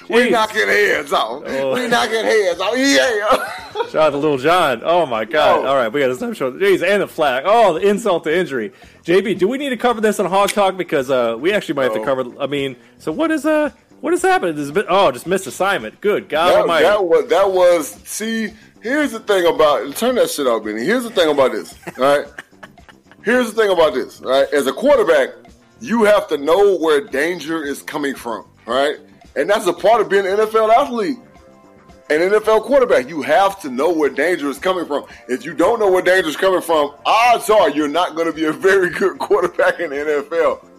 [0.10, 0.32] We Jeez.
[0.32, 1.44] knocking heads off.
[1.46, 1.76] Oh.
[1.76, 2.74] We knocking heads off.
[2.76, 3.86] Yeah.
[3.90, 4.82] Shout out to Lil Jon.
[4.84, 5.62] Oh my God!
[5.62, 5.68] Yo.
[5.68, 6.56] All right, we got to stop showing.
[6.56, 7.44] Jeez, and the flag.
[7.46, 8.74] Oh, the insult to injury.
[9.04, 11.84] JB, do we need to cover this on Hog Talk because uh, we actually might
[11.86, 12.26] have to cover?
[12.40, 13.70] I mean, so what is uh
[14.04, 14.58] what has happened?
[14.58, 16.02] This oh, just missed assignment.
[16.02, 16.84] Good God that, Almighty.
[16.84, 17.88] that was that was.
[18.04, 19.96] See, here's the thing about.
[19.96, 20.84] Turn that shit off, Benny.
[20.84, 21.74] Here's the thing about this.
[21.98, 22.28] All right.
[23.24, 24.22] Here's the thing about this.
[24.22, 24.54] All right.
[24.54, 25.30] As a quarterback,
[25.80, 28.46] you have to know where danger is coming from.
[28.68, 28.98] All right.
[29.38, 31.20] And that's a part of being an NFL athlete.
[32.10, 35.06] An NFL quarterback, you have to know where danger is coming from.
[35.30, 38.34] If you don't know where danger is coming from, odds are you're not going to
[38.34, 40.73] be a very good quarterback in the NFL.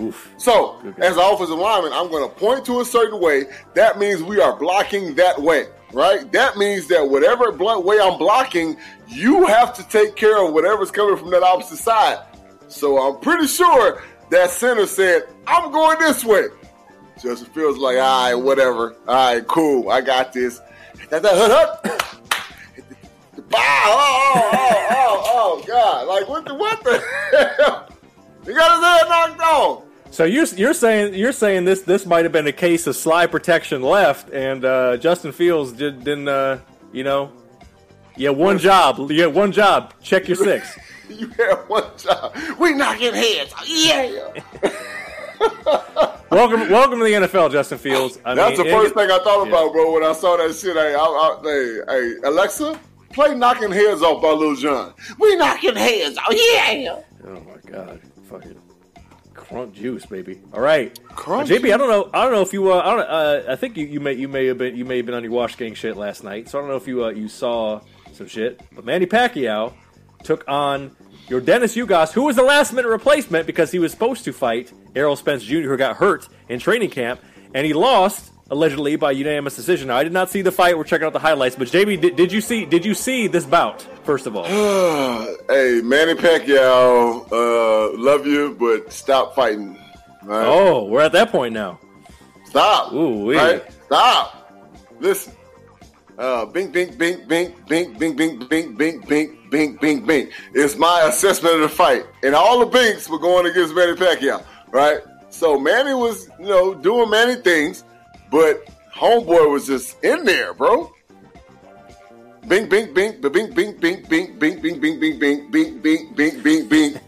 [0.00, 0.32] Oof.
[0.38, 3.44] So, as an offensive lineman, I'm going to point to a certain way.
[3.74, 6.30] That means we are blocking that way, right?
[6.32, 8.76] That means that whatever way I'm blocking,
[9.06, 12.24] you have to take care of whatever's coming from that opposite side.
[12.68, 16.46] So I'm pretty sure that center said, I'm going this way.
[17.22, 18.96] Justin Fields like, all right, whatever.
[19.06, 19.90] All right, cool.
[19.90, 20.60] I got this.
[21.10, 22.18] That, that, hut, hut.
[23.48, 23.58] Bow.
[23.58, 26.08] Oh, oh, oh, oh, God.
[26.08, 27.91] Like, what the, what the hell?
[28.44, 29.82] He got his head knocked off.
[30.10, 33.30] So you're you're saying you're saying this this might have been a case of slide
[33.30, 36.58] protection left, and uh, Justin Fields did, didn't uh,
[36.92, 37.32] you know?
[38.16, 39.10] Yeah, one job.
[39.10, 39.94] You had one job.
[40.02, 40.78] Check your six.
[41.08, 42.34] You had one job.
[42.58, 43.52] We knocking heads.
[43.66, 44.32] Yeah.
[46.30, 48.18] welcome, welcome to the NFL, Justin Fields.
[48.24, 49.48] I That's mean, the first and- thing I thought yeah.
[49.50, 50.74] about, bro, when I saw that shit.
[50.74, 52.80] Hey, I, I, hey, hey, Alexa,
[53.12, 54.94] play knocking heads off by Lil Jon.
[55.18, 56.28] We knocking heads off.
[56.30, 57.00] Yeah.
[57.26, 58.00] Oh my god,
[58.32, 58.60] fucking
[59.34, 60.40] crunk juice, baby.
[60.52, 61.72] All right, Crunk JB.
[61.72, 62.10] I don't know.
[62.12, 62.72] I don't know if you.
[62.72, 63.00] Uh, I don't.
[63.00, 65.22] Uh, I think you, you may you may have been you may have been on
[65.22, 66.48] your wash gang shit last night.
[66.48, 67.80] So I don't know if you uh, you saw
[68.12, 68.60] some shit.
[68.74, 69.74] But Manny Pacquiao
[70.24, 70.96] took on
[71.28, 75.16] Yordenis Ugás, who was the last minute replacement because he was supposed to fight Errol
[75.16, 77.20] Spence Jr., who got hurt in training camp,
[77.54, 79.88] and he lost allegedly by unanimous decision.
[79.88, 80.76] Now I did not see the fight.
[80.76, 81.56] We're checking out the highlights.
[81.56, 82.64] But JB, did, did you see?
[82.64, 83.82] Did you see this bout?
[84.04, 84.44] First of all.
[84.44, 89.78] hey, Manny Pacquiao, uh, love you, but stop fighting.
[90.24, 90.46] Right?
[90.46, 91.80] Oh, we're at that point now.
[92.44, 92.92] Stop.
[92.92, 93.36] Ooh-wee.
[93.36, 93.64] Right?
[93.86, 94.52] Stop.
[95.00, 95.32] Listen.
[96.18, 100.30] Uh, bing, bing, bing, bing, bing, bing, bing, bing, bing, bing, bing, bing, bing.
[100.52, 102.04] It's my assessment of the fight.
[102.22, 105.00] And all the binks were going against Manny Pacquiao, right?
[105.30, 107.84] So Manny was, you know, doing Manny things,
[108.32, 110.92] but Homeboy was just in there, bro.
[112.48, 116.42] Bing, bing, bing, bing, bing, bing, bing, bing, bing, bing, bing, bing, bing, bing, bing,
[116.42, 117.00] bing, bing.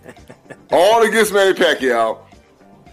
[0.70, 2.18] All against Manny Pacquiao.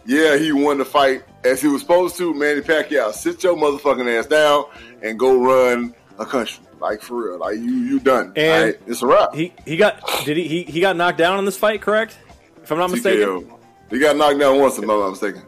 [0.06, 2.34] Yeah, he won the fight as he was supposed to.
[2.34, 4.64] Manny Pacquiao, sit your motherfucking ass down
[5.04, 6.64] and go run a country.
[6.80, 8.34] Like for real, like you, you done.
[8.36, 8.82] And right?
[8.88, 9.36] it's a wrap.
[9.36, 12.18] He he got did he, he he got knocked down in this fight, correct?
[12.64, 13.28] If I'm not mistaken.
[13.28, 13.60] TKO.
[13.92, 15.44] He got knocked down once, if I'm not mistaken.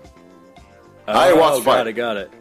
[1.08, 1.78] I ain't watched Oh, the fight.
[1.78, 2.32] Got it, got it,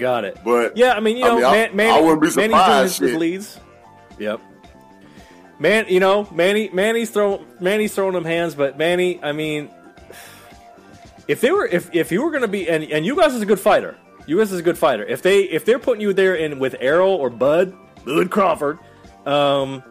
[0.00, 0.38] got it.
[0.44, 2.50] But yeah, I mean, you I know, mean, Man, Manny, I wouldn't be Manny's doing
[2.50, 3.60] surprised, his, his leads.
[4.18, 4.40] Yep.
[5.60, 9.68] Man, you know, Manny, Manny's throwing, Manny's throwing them hands, but Manny, I mean,
[11.28, 13.46] if they were, if if you were going to be, and and Ugás is a
[13.46, 15.04] good fighter, Ugás is a good fighter.
[15.04, 17.74] If they if they're putting you there in with Errol or Bud,
[18.06, 18.78] Bud Crawford,
[19.26, 19.82] um,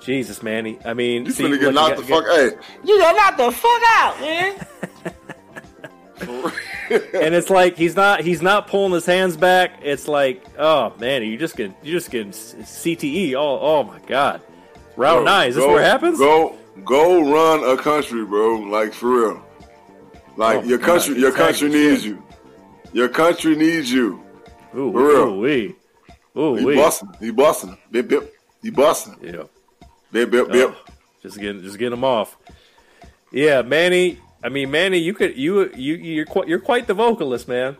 [0.00, 2.36] Jesus, Manny, I mean, you see, finna get look, knocked the got- fuck.
[2.36, 2.50] Hey,
[2.84, 4.66] You got knocked the fuck out, man.
[6.20, 9.80] and it's like he's not he's not pulling his hands back.
[9.82, 13.34] It's like, oh man, you just get you just getting CTE.
[13.34, 14.40] Oh oh my god,
[14.96, 15.50] round nine.
[15.50, 16.18] Is this go- where it happens?
[16.18, 18.56] Go, go, run a country, bro.
[18.60, 19.44] Like for real.
[20.36, 21.90] Like Oh, your country, he's your country shit.
[21.90, 22.22] needs you.
[22.92, 24.22] Your country needs you.
[24.76, 25.18] Ooh, for real.
[25.28, 25.74] ooh wee,
[26.36, 26.76] ooh He wee.
[26.76, 27.10] busting.
[27.20, 27.76] He busting.
[27.90, 28.34] Bip bip.
[28.62, 29.16] He busting.
[29.22, 29.42] Yeah,
[30.12, 30.76] Bip bip Oh, bip.
[31.22, 32.36] just getting just getting him off.
[33.30, 34.18] Yeah, Manny.
[34.42, 37.76] I mean, Manny, you could you you you're quite you're quite the vocalist, man.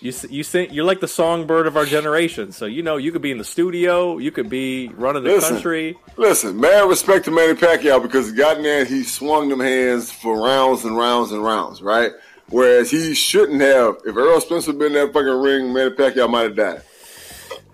[0.00, 2.52] You you sing, you're like the songbird of our generation.
[2.52, 5.54] So you know you could be in the studio, you could be running the Listen.
[5.54, 5.98] country.
[6.16, 10.10] Listen, man, respect to Manny Pacquiao because he got in there he swung them hands
[10.10, 12.12] for rounds and rounds and rounds, right?
[12.48, 13.98] Whereas he shouldn't have.
[14.04, 16.82] If Earl Spencer been in that fucking ring, Manny Pacquiao might have died.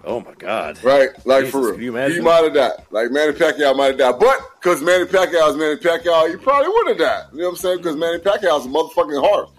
[0.07, 0.83] Oh my god.
[0.85, 1.09] Right?
[1.27, 1.81] Like Jesus, for real.
[1.81, 2.17] you imagine?
[2.19, 2.73] He might have died.
[2.91, 4.19] Like Manny Pacquiao might have died.
[4.21, 7.25] But because Manny Pacquiao is Manny Pacquiao, he probably would have died.
[7.33, 7.79] You know what I'm saying?
[7.79, 9.51] Because Manny Pacquiao is a motherfucking horse.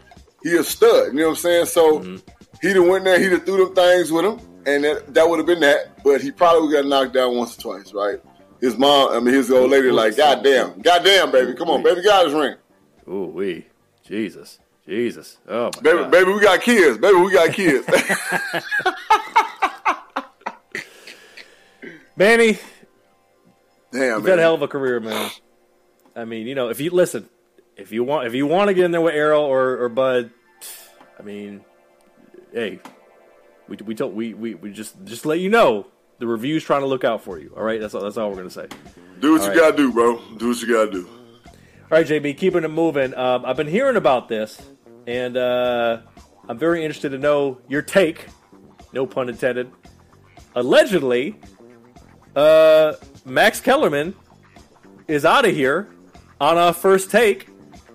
[0.43, 1.07] He a stud.
[1.07, 1.65] You know what I'm saying?
[1.65, 2.15] So Mm-hmm.
[2.61, 4.39] he done went there, he'd have threw them things with him.
[4.65, 6.01] and that, that would have been that.
[6.03, 8.19] But he probably got knocked down once or twice, right?
[8.61, 11.83] His mom, I mean, his old lady, like, God damn, God damn, baby, come on,
[11.83, 12.55] baby, got his ring.
[13.07, 13.67] Ooh wee,
[14.03, 15.37] Jesus, Jesus.
[15.47, 16.11] Oh my Baby, God.
[16.11, 16.97] baby, we got kids.
[16.97, 17.85] Baby, we got kids.
[22.17, 22.57] Manny,
[23.91, 24.29] Damn, you've man.
[24.31, 25.29] had a hell of a career, man.
[26.15, 27.29] I mean, you know, if you listen,
[27.75, 30.31] if you want, if you want to get in there with Errol or, or Bud,
[31.19, 31.63] I mean,
[32.51, 32.79] hey,
[33.67, 35.85] we we told we, we we just just let you know
[36.17, 37.53] the review's trying to look out for you.
[37.55, 38.01] All right, that's all.
[38.01, 38.67] That's all we're gonna say.
[39.19, 39.71] Do what All you right.
[39.71, 40.19] gotta do, bro.
[40.37, 41.07] Do what you gotta do.
[41.47, 41.51] All
[41.97, 43.13] right, JB, keeping it moving.
[43.15, 44.59] Um, I've been hearing about this,
[45.05, 46.01] and uh,
[46.49, 48.25] I'm very interested to know your take.
[48.91, 49.71] No pun intended.
[50.55, 51.35] Allegedly,
[52.37, 52.93] uh,
[53.25, 54.13] Max Kellerman
[55.07, 55.89] is out of here
[56.39, 57.49] on a first take,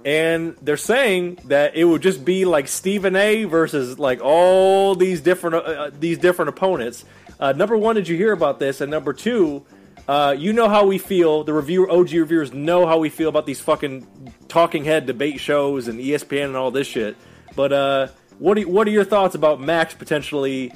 [0.05, 3.45] and they're saying that it would just be like Stephen A.
[3.45, 7.05] versus like all these different uh, uh, these different opponents.
[7.39, 8.81] Uh, number one, did you hear about this?
[8.81, 9.65] And number two,
[10.09, 11.45] uh, you know how we feel.
[11.45, 15.87] The reviewer, OG reviewers know how we feel about these fucking talking head debate shows
[15.87, 17.17] and ESPN and all this shit.
[17.55, 18.09] But uh,
[18.41, 20.73] what are, what are your thoughts about Max potentially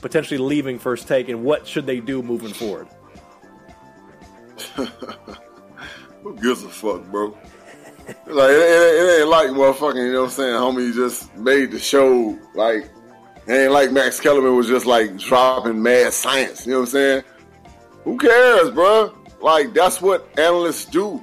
[0.00, 2.88] potentially leaving first take, and what should they do moving forward?
[6.22, 7.36] Who gives a fuck, bro?
[8.26, 11.70] like it, it, it ain't like motherfucking, you know what I'm saying, homie just made
[11.70, 12.90] the show like
[13.46, 16.92] it ain't like Max Kellerman was just like dropping mad science, you know what I'm
[16.92, 17.22] saying?
[18.04, 19.16] Who cares, bro?
[19.40, 21.22] Like that's what analysts do.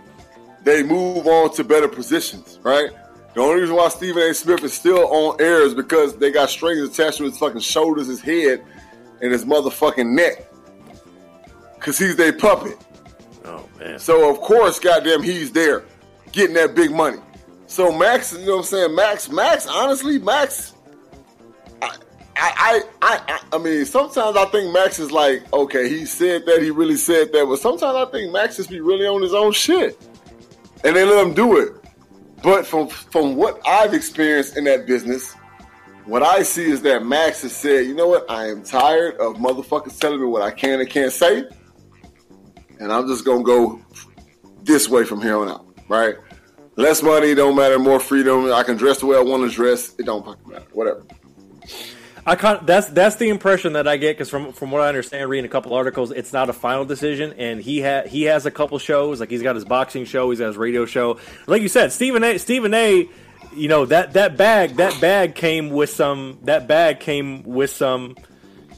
[0.64, 2.90] They move on to better positions, right?
[3.34, 4.34] The only reason why Stephen A.
[4.34, 8.08] Smith is still on air is because they got strings attached to his fucking shoulders,
[8.08, 8.66] his head,
[9.22, 10.46] and his motherfucking neck.
[11.80, 12.78] Cause he's their puppet.
[13.46, 14.00] Oh man.
[14.00, 15.86] So of course, goddamn, he's there,
[16.32, 17.20] getting that big money.
[17.68, 18.96] So Max, you know what I'm saying?
[18.96, 20.74] Max, Max, honestly, Max.
[22.42, 26.62] I, I, I, I, mean, sometimes I think Max is like, okay, he said that,
[26.62, 29.52] he really said that, but sometimes I think Max just be really on his own
[29.52, 29.98] shit,
[30.86, 31.74] and they let him do it.
[32.42, 35.34] But from from what I've experienced in that business,
[36.06, 39.36] what I see is that Max has said, you know what, I am tired of
[39.36, 41.44] motherfuckers telling me what I can and can't say
[42.80, 43.82] and I'm just gonna go
[44.64, 46.16] this way from here on out, right?
[46.76, 47.78] Less money, don't matter.
[47.78, 48.52] More freedom.
[48.54, 49.96] I can dress the way I want to dress.
[50.00, 50.66] It don't fucking matter.
[50.72, 51.04] Whatever.
[52.26, 55.30] I kind that's that's the impression that I get because from from what I understand,
[55.30, 58.52] reading a couple articles, it's not a final decision, and he had he has a
[58.52, 61.20] couple shows, like he's got his boxing show, he's got his radio show.
[61.48, 62.38] Like you said, Stephen A.
[62.38, 63.10] Stephen A.
[63.56, 68.16] You know that that bag that bag came with some that bag came with some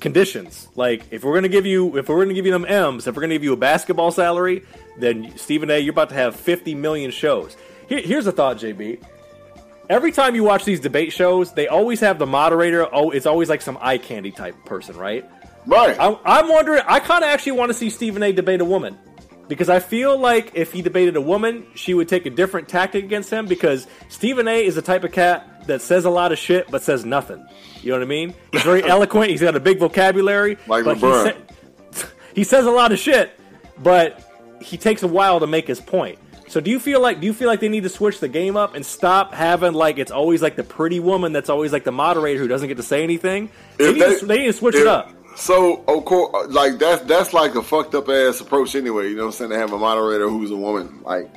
[0.02, 0.68] conditions.
[0.76, 3.22] Like if we're gonna give you if we're gonna give you them M's, if we're
[3.22, 4.64] gonna give you a basketball salary,
[4.98, 5.80] then Stephen A.
[5.80, 7.56] You're about to have 50 million shows.
[7.88, 9.02] Here, here's a thought, JB
[9.92, 12.88] every time you watch these debate shows, they always have the moderator.
[12.92, 15.30] Oh, it's always like some eye candy type person, right?
[15.68, 15.98] Right.
[16.00, 16.82] I'm, I'm wondering.
[16.88, 18.32] I kind of actually want to see Stephen A.
[18.32, 18.98] debate a woman
[19.48, 23.04] because I feel like if he debated a woman, she would take a different tactic
[23.04, 23.46] against him.
[23.46, 24.66] Because Stephen A.
[24.66, 27.46] is the type of cat that says a lot of shit but says nothing.
[27.82, 28.34] You know what I mean?
[28.52, 29.30] He's very eloquent.
[29.32, 30.58] He's got a big vocabulary.
[30.68, 33.32] Like but he, sa- he says a lot of shit,
[33.80, 34.24] but
[34.62, 36.20] he takes a while to make his point.
[36.48, 38.58] So do you feel like do you feel like they need to switch the game
[38.58, 41.94] up and stop having like it's always like the pretty woman that's always like the
[41.94, 43.50] moderator who doesn't get to say anything?
[43.78, 45.12] They, If need, to, they need to switch it up.
[45.38, 49.10] So, of course, like that's that's like a fucked up ass approach anyway.
[49.10, 49.52] You know what I'm saying?
[49.52, 51.30] To have a moderator who's a woman, like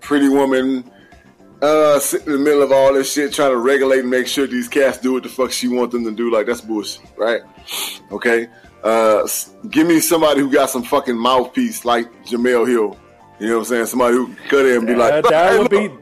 [0.00, 0.90] pretty woman,
[1.62, 4.46] uh, sitting in the middle of all this shit, trying to regulate and make sure
[4.46, 6.30] these cats do what the fuck she want them to do.
[6.32, 7.40] Like that's bullshit, right?
[8.12, 8.48] Okay,
[8.84, 9.26] uh,
[9.70, 12.96] give me somebody who got some fucking mouthpiece like Jemele Hill.
[13.38, 13.86] You know what I'm saying?
[13.86, 15.92] Somebody who cut in and be like, That- "Hey, would look,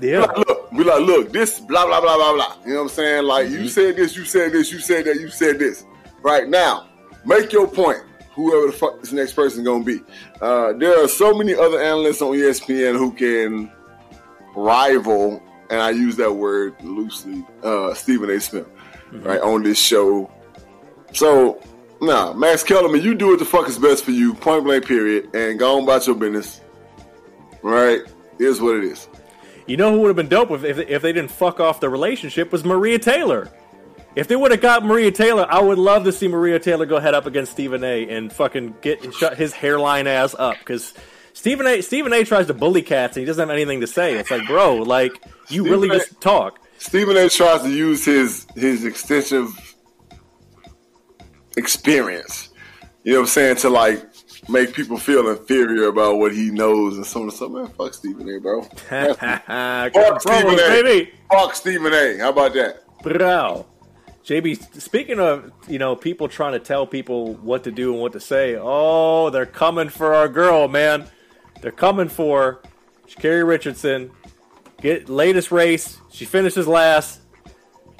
[0.00, 0.20] be yeah.
[0.20, 2.56] like, look, be like, look, this blah blah blah blah blah.
[2.64, 3.24] You know what I'm saying?
[3.24, 5.84] Like you said this, you said this, you said that, you said this.
[6.22, 6.88] Right now,
[7.24, 7.98] make your point.
[8.34, 10.00] Whoever the fuck this next person gonna be.
[10.40, 13.70] Uh, there are so many other analysts on ESPN who can
[14.54, 18.40] rival, and I use that word loosely, uh, Stephen A.
[18.40, 18.66] Smith,
[19.12, 20.30] right on this show.
[21.12, 21.62] So,
[22.00, 25.34] nah, Max Kellerman, you do what the fuck is best for you, point blank, period,
[25.34, 26.60] and go on about your business.
[27.62, 28.02] Right?
[28.38, 29.08] Here's what it is.
[29.66, 31.88] You know who would have been dope if, if if they didn't fuck off the
[31.88, 33.48] relationship was Maria Taylor.
[34.14, 36.98] If they would have got Maria Taylor, I would love to see Maria Taylor go
[36.98, 38.08] head up against Stephen A.
[38.08, 40.92] and fucking get shut his hairline ass up because
[41.34, 41.80] Stephen A.
[41.80, 42.24] Stephen A.
[42.24, 44.14] tries to bully cats and he doesn't have anything to say.
[44.14, 45.12] It's like, bro, like
[45.48, 46.58] you really A- just talk.
[46.78, 47.28] Stephen A.
[47.28, 49.48] tries to use his his extensive
[51.56, 52.50] experience,
[53.04, 54.02] you know what I'm saying, to like
[54.48, 57.48] make people feel inferior about what he knows and so on and so.
[57.48, 58.40] Man, fuck Stephen A.
[58.40, 58.62] Bro.
[58.88, 60.56] Fuck fuck Stephen A.
[60.56, 61.12] baby.
[61.30, 62.18] Fuck Stephen A.
[62.18, 62.82] How about that?
[63.02, 63.66] Bro.
[64.24, 68.12] JB, speaking of you know people trying to tell people what to do and what
[68.12, 71.08] to say, oh, they're coming for our girl, man.
[71.62, 72.60] They're coming for
[73.08, 74.10] Sha'Carri Richardson.
[74.82, 75.98] Get latest race.
[76.10, 77.20] She finishes last.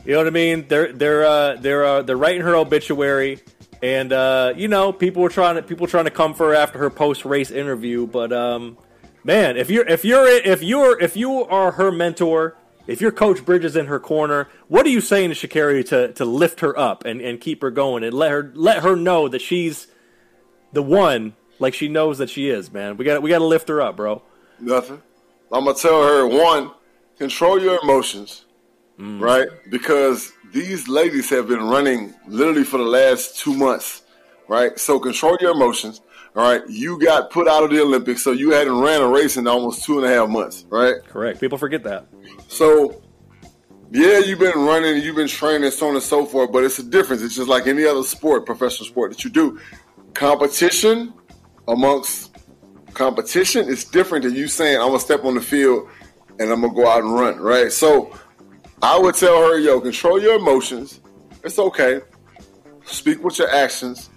[0.04, 0.66] You know what I mean?
[0.68, 3.40] They're they're uh, they're uh, they're writing her obituary,
[3.82, 6.78] and uh, you know people were trying to people trying to come for her after
[6.80, 8.06] her post race interview.
[8.06, 8.76] But um,
[9.24, 12.56] man, if you're if you're if you're if you are her mentor
[12.86, 16.24] if your coach Bridges in her corner, what are you saying to Sha'Carri to to
[16.24, 19.40] lift her up and, and keep her going and let her let her know that
[19.40, 19.86] she's
[20.72, 22.96] the one, like she knows that she is, man.
[22.96, 24.22] We got we got to lift her up, bro.
[24.60, 25.02] Nothing.
[25.52, 26.70] I'm gonna tell her one,
[27.18, 28.46] control your emotions,
[28.98, 29.20] mm.
[29.20, 29.48] right?
[29.70, 34.02] Because these ladies have been running literally for the last two months,
[34.48, 34.78] right?
[34.78, 36.00] So control your emotions.
[36.34, 39.36] All right, you got put out of the Olympics, so you hadn't ran a race
[39.36, 40.94] in almost two and a half months, right?
[41.06, 41.38] Correct.
[41.40, 42.06] People forget that.
[42.48, 43.02] So,
[43.90, 46.82] yeah, you've been running, you've been training, so on and so forth, but it's a
[46.82, 47.20] difference.
[47.20, 49.60] It's just like any other sport, professional sport that you do.
[50.14, 51.12] Competition
[51.68, 52.36] amongst
[52.94, 55.88] competition is different than you saying, I'm gonna step on the field
[56.38, 57.70] and I'm gonna go out and run, right?
[57.72, 58.16] So,
[58.82, 61.00] I would tell her, yo, control your emotions.
[61.44, 62.00] It's okay.
[62.84, 64.10] Speak with your actions.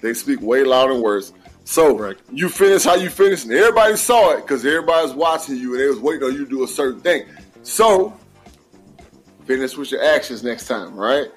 [0.00, 1.32] They speak way louder than words.
[1.64, 2.16] So right.
[2.30, 5.86] you finish how you finish, and everybody saw it because everybody's watching you and they
[5.86, 7.26] was waiting on you to do a certain thing.
[7.62, 8.14] So
[9.46, 11.28] finish with your actions next time, right?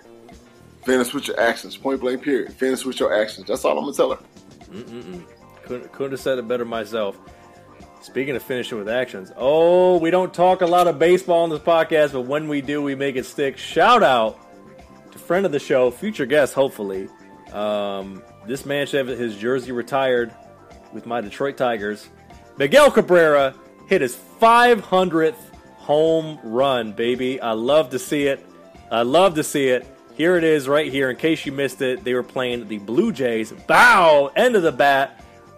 [0.84, 1.78] Finish with your actions.
[1.78, 2.22] Point blank.
[2.22, 2.54] Period.
[2.54, 3.48] Finish with your actions.
[3.48, 4.20] That's all I'm gonna tell her.
[4.72, 5.24] Mm-mm-mm.
[5.68, 7.18] Couldn't couldn't have said it better myself.
[8.02, 11.60] Speaking of finishing with actions, oh, we don't talk a lot of baseball on this
[11.60, 13.58] podcast, but when we do, we make it stick.
[13.58, 14.40] Shout out
[15.12, 17.10] to friend of the show, future guest, hopefully,
[17.52, 20.34] um, this man should have his jersey retired
[20.94, 22.08] with my Detroit Tigers.
[22.58, 23.54] Miguel Cabrera
[23.88, 25.36] hit his 500th
[25.76, 27.42] home run, baby.
[27.42, 28.46] I love to see it.
[28.92, 29.86] I love to see it.
[30.16, 31.10] Here it is right here.
[31.10, 33.52] In case you missed it, they were playing the Blue Jays.
[33.52, 34.32] Bow!
[34.36, 35.17] End of the bat.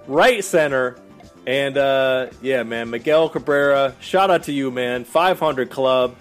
[0.09, 0.97] Right center.
[1.45, 5.03] And uh, yeah, man, Miguel Cabrera, shout out to you, man.
[5.03, 6.15] 500 club.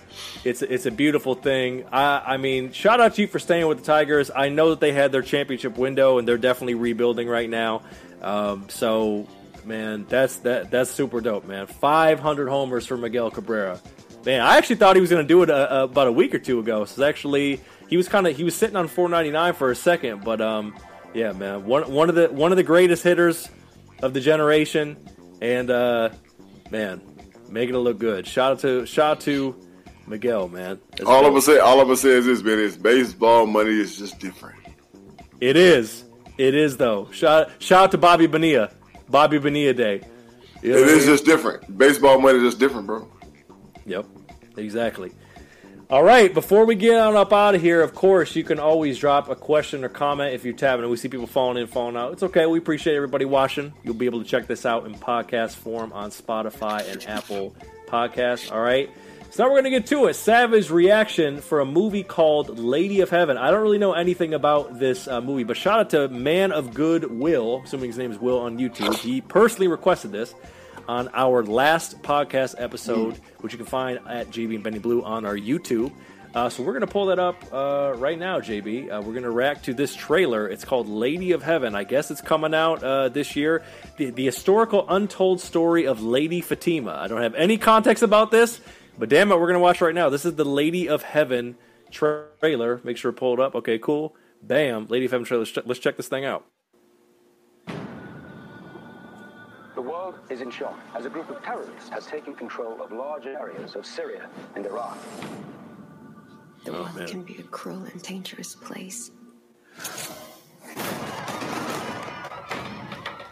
[0.45, 1.87] It's it's a beautiful thing.
[1.91, 4.31] I, I mean, shout out to you for staying with the Tigers.
[4.35, 7.81] I know that they had their championship window and they're definitely rebuilding right now.
[8.21, 9.27] Um, so,
[9.65, 11.67] man, that's that that's super dope, man.
[11.67, 13.81] 500 homers for Miguel Cabrera.
[14.27, 16.13] Man, I actually thought he was going to do it a, uh, a, about a
[16.13, 16.85] week or two ago.
[16.85, 20.43] So actually, he was kind of he was sitting on 499 for a second, but
[20.43, 20.77] um,
[21.15, 23.49] yeah, man, one one of the one of the greatest hitters
[24.03, 24.97] of the generation,
[25.41, 26.11] and uh,
[26.71, 27.01] man,
[27.49, 28.27] making it look good.
[28.27, 29.57] Shout out to shout out to
[30.07, 30.81] Miguel, man.
[30.93, 32.59] That's all of us say, all of us say is this, man.
[32.59, 34.59] it's baseball money is just different.
[35.41, 36.05] It is.
[36.39, 37.11] It is though.
[37.11, 38.71] Shout shout out to Bobby Bonilla.
[39.09, 40.03] Bobby Bonilla Day.
[40.63, 41.77] You know it is just different.
[41.79, 43.09] Baseball money is just different, bro.
[43.87, 44.07] Yep.
[44.57, 45.13] Exactly.
[45.91, 48.99] All right, before we get on up out of here, of course, you can always
[48.99, 50.83] drop a question or comment if you're tabbing.
[50.83, 52.13] and we see people falling in, falling out.
[52.13, 52.45] It's okay.
[52.45, 53.73] We appreciate everybody watching.
[53.83, 58.53] You'll be able to check this out in podcast form on Spotify and Apple Podcasts.
[58.53, 58.91] All right.
[59.31, 60.15] So now we're going to get to it.
[60.15, 63.39] Savage reaction for a movie called Lady of Heaven.
[63.39, 66.75] I don't really know anything about this uh, movie, but shout out to Man of
[66.75, 68.95] Good Will, assuming his name is Will on YouTube.
[68.99, 70.35] He personally requested this
[70.89, 73.21] on our last podcast episode, mm.
[73.43, 75.93] which you can find at JB and Benny Blue on our YouTube.
[76.35, 78.91] Uh, so we're going to pull that up uh, right now, JB.
[78.91, 80.47] Uh, we're going to react to this trailer.
[80.49, 81.75] It's called Lady of Heaven.
[81.75, 83.63] I guess it's coming out uh, this year.
[83.97, 86.93] The, the historical untold story of Lady Fatima.
[86.93, 88.61] I don't have any context about this.
[88.99, 90.09] But damn it, we're gonna watch right now.
[90.09, 91.57] This is the Lady of Heaven
[91.91, 92.81] trailer.
[92.83, 93.55] Make sure to pull it up.
[93.55, 94.17] Okay, cool.
[94.43, 95.47] Bam, Lady of Heaven trailer.
[95.65, 96.45] Let's check this thing out.
[100.31, 103.87] Is in shock as a group of terrorists has taken control of large areas of
[103.87, 104.99] Syria and Iraq.
[106.65, 107.09] The oh, world man.
[107.09, 109.11] can be a cruel and dangerous place.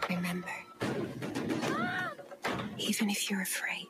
[0.09, 0.47] Remember,
[2.77, 3.87] even if you're afraid,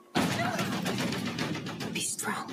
[1.94, 2.52] be strong.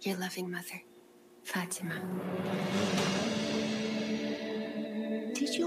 [0.00, 0.82] Your loving mother,
[1.44, 1.94] Fatima.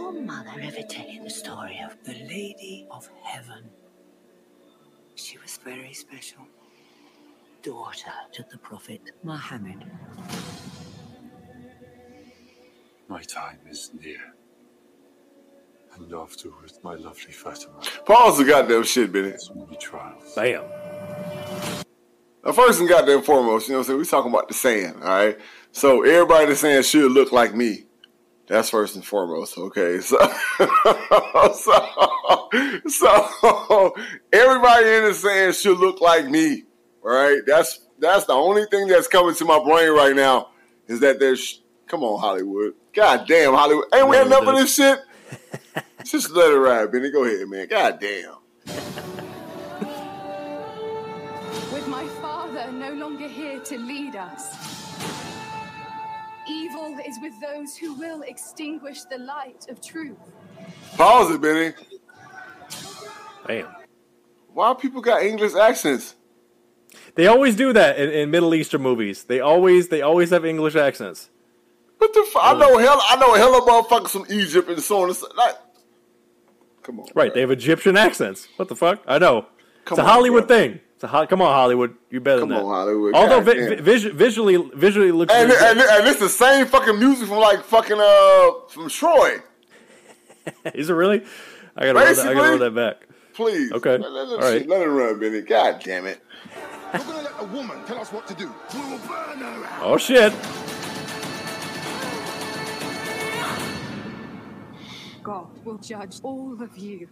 [0.09, 3.69] Did your mother ever tell you the story of the Lady of Heaven?
[5.13, 6.47] She was very special.
[7.61, 9.85] Daughter to the Prophet Muhammad.
[13.07, 14.33] My time is near.
[15.95, 17.79] And afterwards, my lovely Fatima.
[18.05, 19.39] Pause the goddamn shit, Bennett.
[19.79, 20.33] Trials.
[20.35, 20.63] Bam.
[22.43, 23.99] Now, first and goddamn foremost, you know what I'm saying?
[23.99, 25.37] We talking about the sand, all right?
[25.71, 27.88] So everybody that's saying should look like me.
[28.49, 29.99] That's first and foremost, okay?
[29.99, 30.17] So,
[31.53, 31.87] so,
[32.87, 33.95] so
[34.33, 36.63] everybody in the sand should look like me,
[37.03, 37.41] all right?
[37.45, 40.49] That's That's the only thing that's coming to my brain right now
[40.87, 41.61] is that there's.
[41.85, 42.73] Come on, Hollywood.
[42.93, 43.85] God damn, Hollywood.
[43.93, 44.99] Ain't we enough of this shit?
[46.03, 47.11] Just let it ride, Benny.
[47.11, 47.67] Go ahead, man.
[47.67, 48.35] God damn.
[51.71, 54.78] With my father no longer here to lead us,
[56.49, 60.17] evil is with those who will extinguish the light of truth.
[60.95, 61.73] Pause it, Benny.
[63.47, 63.67] Damn.
[64.53, 66.15] Why people got English accents?
[67.15, 69.23] They always do that in, in Middle Eastern movies.
[69.23, 71.29] They always they always have English accents.
[71.97, 72.41] What the fuck?
[72.43, 73.01] I know hell.
[73.09, 75.27] I know hella motherfuckers from Egypt and so on and so.
[75.35, 75.55] Like,
[76.81, 77.07] come on.
[77.13, 78.47] Right, they have Egyptian accents.
[78.55, 79.03] What the fuck?
[79.05, 79.47] I know.
[79.85, 80.57] Come it's a on, Hollywood bro.
[80.57, 80.79] thing.
[80.99, 81.95] It's a ho- come on Hollywood.
[82.09, 82.63] You better Come than that.
[82.65, 83.13] on, Hollywood.
[83.15, 86.27] Although God vi- vi- visu- visually visually it looks And, really and, and it's the
[86.27, 89.37] same fucking music from like fucking uh from Troy.
[90.73, 91.23] Is it really?
[91.77, 93.07] I gotta roll that, I gotta roll that back.
[93.33, 93.71] Please.
[93.71, 93.91] Okay.
[93.97, 94.67] Let, let, All let, right.
[94.67, 95.39] let it run, Benny.
[95.39, 96.21] God damn it.
[96.93, 98.53] You're gonna let a woman tell us what to do.
[98.73, 99.81] We will burn her out.
[99.83, 100.33] Oh shit.
[105.23, 107.07] God will judge all of you.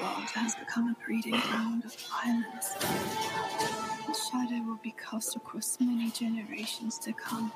[0.00, 2.74] World has become a breeding ground of violence.
[4.06, 7.52] The shadow will be cast across many generations to come.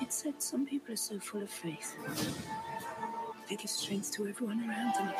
[0.00, 1.96] It said some people are so full of faith.
[3.48, 5.12] They give strength to everyone around them.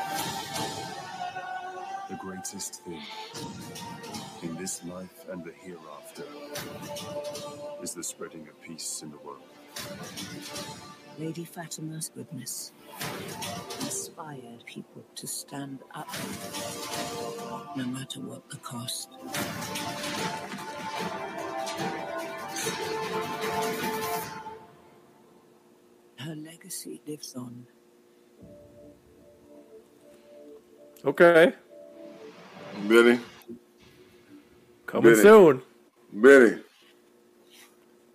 [2.09, 3.03] The greatest thing
[4.43, 6.25] in this life and the hereafter
[7.83, 9.43] is the spreading of peace in the world.
[11.19, 12.73] Lady Fatima's goodness
[13.81, 16.09] inspired people to stand up,
[17.77, 19.09] no matter what the cost.
[26.19, 27.67] Her legacy lives on.
[31.05, 31.53] Okay.
[32.89, 33.19] Benny.
[34.89, 35.23] Coming Benny.
[35.23, 35.63] soon.
[36.15, 36.63] Benny.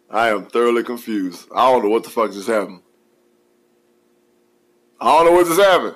[0.09, 1.47] I am thoroughly confused.
[1.55, 2.81] I don't know what the fuck just happened.
[4.99, 5.95] I don't know what just happened.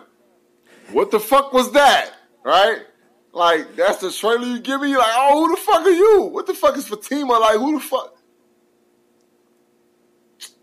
[0.91, 2.11] What the fuck was that?
[2.43, 2.81] Right?
[3.33, 4.91] Like, that's the trailer you give me?
[4.91, 6.21] You're like, oh, who the fuck are you?
[6.31, 7.33] What the fuck is Fatima?
[7.33, 8.15] Like, who the fuck?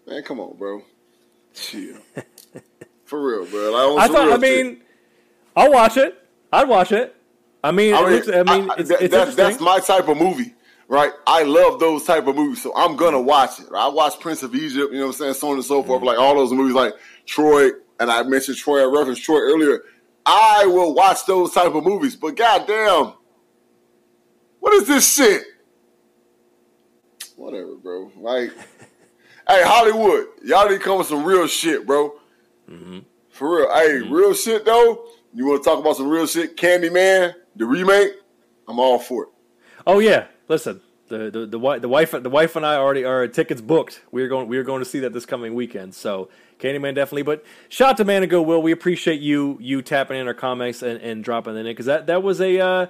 [0.07, 0.83] Man, come on, bro.
[1.55, 1.99] Chill.
[3.05, 3.97] For real, bro.
[3.97, 4.33] Like, I thought.
[4.33, 4.81] I mean,
[5.57, 6.17] I'll watch it.
[6.53, 7.17] I'd watch it.
[7.65, 9.81] I mean, I it mean, looks, I mean, I- it's, that- it's that's, that's my
[9.81, 10.55] type of movie,
[10.87, 11.11] right?
[11.27, 13.67] I love those type of movies, so I'm gonna watch it.
[13.75, 15.99] I watch Prince of Egypt, you know what I'm saying, so on and so forth,
[15.99, 16.07] Mm-hmm.
[16.07, 16.93] like all those movies, like
[17.27, 19.83] Troy, and I mentioned Troy, I referenced Troy earlier.
[20.27, 23.15] I will watch those type of movies, but goddamn,
[24.61, 25.43] what is this shit?
[27.37, 28.11] Whatever, bro.
[28.17, 28.51] Like,
[29.49, 32.15] hey, Hollywood, y'all need to come with some real shit, bro.
[32.71, 33.01] Mm-hmm.
[33.31, 33.75] For real.
[33.75, 35.07] Hey, real shit though.
[35.35, 36.57] You want to talk about some real shit?
[36.57, 38.12] Candyman, the remake.
[38.68, 39.28] I'm all for it.
[39.86, 40.80] Oh yeah, listen.
[41.09, 44.02] The, the the wife the wife the wife and I already are tickets booked.
[44.11, 45.94] We're going we're going to see that this coming weekend.
[45.94, 47.22] So Candyman definitely.
[47.22, 48.62] But shout out to Man of Good Will.
[48.62, 52.22] We appreciate you you tapping in our comments and, and dropping in because that that
[52.22, 52.59] was a.
[52.59, 52.86] Uh,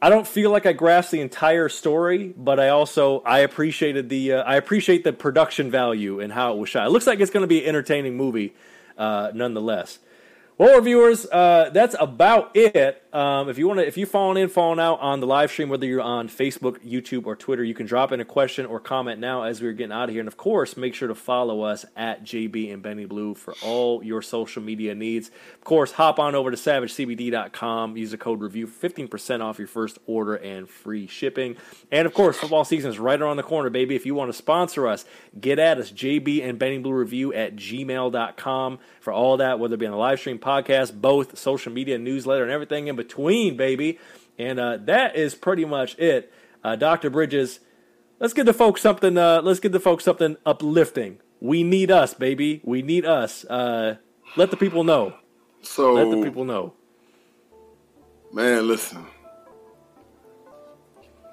[0.00, 4.34] I don't feel like I grasped the entire story, but I also I appreciated the
[4.34, 6.86] uh, I appreciate the production value and how it was shot.
[6.86, 8.54] It looks like it's going to be an entertaining movie,
[8.96, 9.98] uh, nonetheless.
[10.58, 13.01] Well, viewers, uh, that's about it.
[13.12, 15.68] Um, if you want to, if you've fallen in, fallen out on the live stream,
[15.68, 19.20] whether you're on Facebook, YouTube, or Twitter, you can drop in a question or comment
[19.20, 20.20] now as we're getting out of here.
[20.20, 24.02] And of course, make sure to follow us at JB and Benny Blue for all
[24.02, 25.30] your social media needs.
[25.54, 27.98] Of course, hop on over to SavageCBD.com.
[27.98, 31.56] Use the code review for 15% off your first order and free shipping.
[31.90, 33.94] And of course, football season is right around the corner, baby.
[33.94, 35.04] If you want to sponsor us,
[35.38, 39.78] get at us, JB and Benny Blue Review at gmail.com for all that, whether it
[39.78, 43.98] be on a live stream podcast, both social media, newsletter, and everything in between, baby.
[44.38, 46.32] And uh, that is pretty much it.
[46.64, 47.10] Uh, Dr.
[47.10, 47.60] Bridges,
[48.18, 49.16] let's give the folks something.
[49.18, 51.20] Uh, let's give the folks something uplifting.
[51.40, 52.60] We need us, baby.
[52.64, 53.44] We need us.
[53.44, 53.96] Uh,
[54.36, 55.14] let the people know.
[55.62, 56.74] So let the people know.
[58.32, 59.06] Man, listen.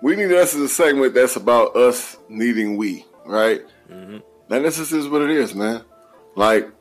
[0.02, 3.62] We need us is a segment that's about us needing we, right?
[3.92, 4.18] Mm-hmm.
[4.48, 5.84] That this is what it is, man.
[6.36, 6.72] Like,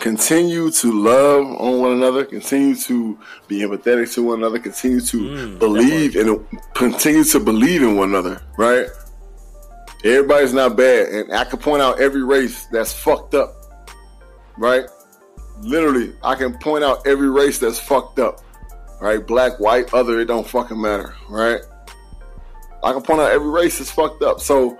[0.00, 3.18] continue to love on one another, continue to
[3.48, 8.10] be empathetic to one another, continue to Mm, believe and continue to believe in one
[8.10, 8.86] another, right?
[10.04, 13.56] Everybody's not bad, and I can point out every race that's fucked up,
[14.56, 14.84] right?
[15.60, 18.40] Literally, I can point out every race that's fucked up,
[19.00, 19.26] right?
[19.26, 21.60] Black, white, other, it don't fucking matter, right?
[22.84, 24.40] I can point out every race is fucked up.
[24.40, 24.78] So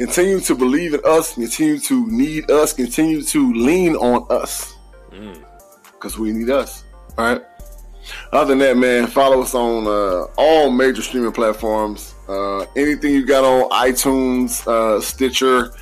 [0.00, 4.74] continue to believe in us, continue to need us, continue to lean on us.
[5.92, 6.84] Because we need us.
[7.18, 7.42] All right.
[8.32, 12.14] Other than that, man, follow us on uh, all major streaming platforms.
[12.26, 15.74] Uh, anything you got on iTunes, uh, Stitcher,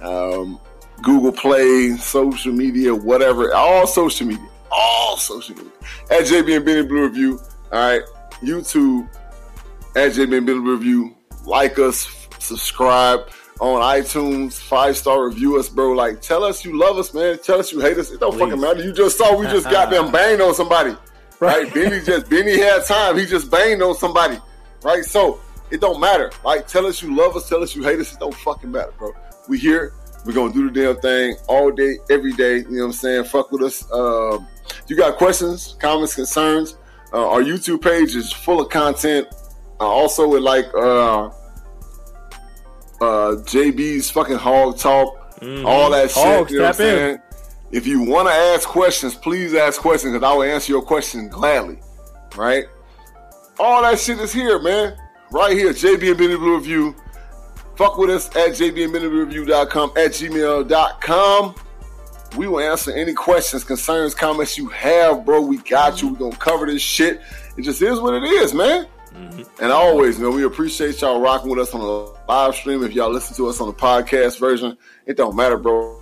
[0.00, 0.60] um,
[1.00, 5.72] Google Play, social media, whatever, all social media, all social media.
[6.10, 7.40] At JB and Benny Blue Review.
[7.72, 8.02] All right.
[8.42, 9.08] YouTube
[9.96, 11.16] at JB and Benny Blue Review.
[11.46, 13.30] Like us, subscribe
[13.62, 15.92] on iTunes, five star review us, bro.
[15.92, 17.38] Like, tell us you love us, man.
[17.38, 18.10] Tell us you hate us.
[18.10, 18.82] It don't fucking matter.
[18.82, 20.96] You just saw we just got them banged on somebody,
[21.38, 21.72] right?
[21.72, 23.16] Benny just Benny had time.
[23.16, 24.36] He just banged on somebody,
[24.82, 25.04] right?
[25.04, 25.40] So
[25.70, 26.32] it don't matter.
[26.44, 27.48] Like, tell us you love us.
[27.48, 28.12] Tell us you hate us.
[28.12, 29.12] It don't fucking matter, bro.
[29.48, 29.92] We here.
[30.26, 32.58] We're gonna do the damn thing all day, every day.
[32.58, 33.24] You know what I'm saying?
[33.24, 33.88] Fuck with us.
[33.92, 34.48] Um,
[34.88, 36.76] you got questions, comments, concerns?
[37.12, 39.28] Uh, our YouTube page is full of content.
[39.80, 41.30] Uh, also, with like uh,
[43.02, 45.66] uh, JB's fucking hog talk, Mhm.
[45.66, 46.50] all that shit.
[46.50, 46.96] You know what I'm in.
[46.98, 47.18] saying?
[47.72, 51.28] If you want to ask questions, please ask questions because I will answer your question
[51.28, 51.78] gladly.
[52.36, 52.66] Right?
[53.58, 54.96] All that shit is here, man.
[55.30, 56.94] Right here, JB and Benny Blue Review.
[57.76, 61.54] Fuck with us at jbandbennyreview.com, at gmail.com.
[62.36, 65.40] We will answer any questions, concerns, comments you have, bro.
[65.42, 66.08] We got you.
[66.08, 67.20] We're going to cover this shit.
[67.56, 68.86] It just is what it is, man.
[69.14, 69.42] Mm-hmm.
[69.62, 72.82] And always, man, we appreciate y'all rocking with us on the live stream.
[72.82, 76.00] If y'all listen to us on the podcast version, it don't matter, bro.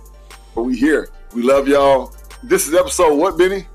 [0.55, 1.09] But we here.
[1.33, 2.13] We love y'all.
[2.43, 3.67] This is episode what, Benny?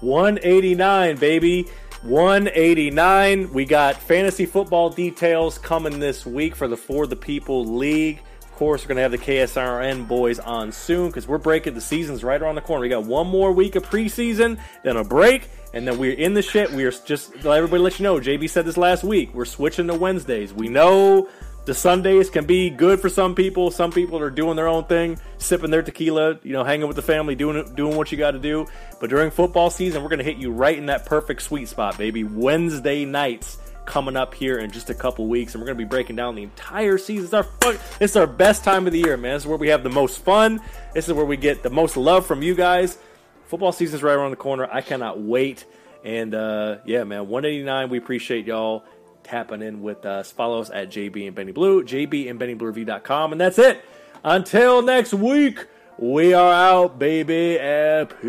[0.00, 1.68] 189, baby.
[2.02, 3.52] 189.
[3.52, 8.20] We got fantasy football details coming this week for the For the People League.
[8.52, 11.80] Of course, we're going to have the KSRN boys on soon because we're breaking the
[11.80, 12.82] seasons right around the corner.
[12.82, 16.42] We got one more week of preseason, then a break, and then we're in the
[16.42, 16.70] shit.
[16.70, 19.32] We are just, let everybody let you know, JB said this last week.
[19.32, 20.52] We're switching to Wednesdays.
[20.52, 21.30] We know
[21.64, 23.70] the Sundays can be good for some people.
[23.70, 27.02] Some people are doing their own thing, sipping their tequila, you know, hanging with the
[27.02, 28.66] family, doing doing what you got to do.
[29.00, 31.96] But during football season, we're going to hit you right in that perfect sweet spot,
[31.96, 32.22] baby.
[32.22, 35.88] Wednesday nights coming up here in just a couple weeks, and we're going to be
[35.88, 37.24] breaking down the entire season.
[37.24, 39.34] It's our fun, it's our best time of the year, man.
[39.34, 40.60] This is where we have the most fun.
[40.94, 42.98] This is where we get the most love from you guys.
[43.46, 44.68] Football season's right around the corner.
[44.70, 45.66] I cannot wait.
[46.04, 47.90] And uh, yeah, man, 189.
[47.90, 48.84] We appreciate y'all
[49.22, 50.32] tapping in with us.
[50.32, 53.32] Follow us at JB and Benny Blue, JB and Benny BennyBlueReview.com.
[53.32, 53.84] And that's it.
[54.24, 55.66] Until next week,
[55.98, 57.58] we are out, baby.
[57.58, 58.22] Happy.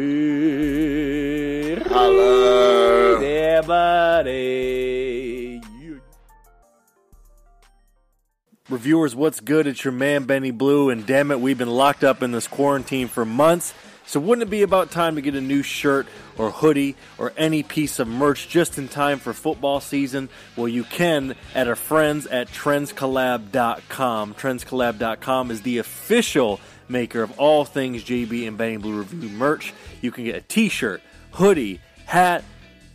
[1.76, 3.24] Holla.
[3.24, 3.62] Yeah,
[8.70, 9.68] Reviewers, what's good?
[9.68, 13.10] It's your man Benny Blue, and damn it, we've been locked up in this quarantine
[13.10, 13.74] for months.
[14.06, 16.08] So wouldn't it be about time to get a new shirt
[16.38, 20.30] or hoodie or any piece of merch just in time for football season?
[20.56, 24.34] Well, you can at our friends at trendscollab.com.
[24.36, 29.74] Trendscollab.com is the official maker of all things JB and Benny Blue Review merch.
[30.02, 31.02] You can get a t-shirt,
[31.32, 32.46] hoodie, hat,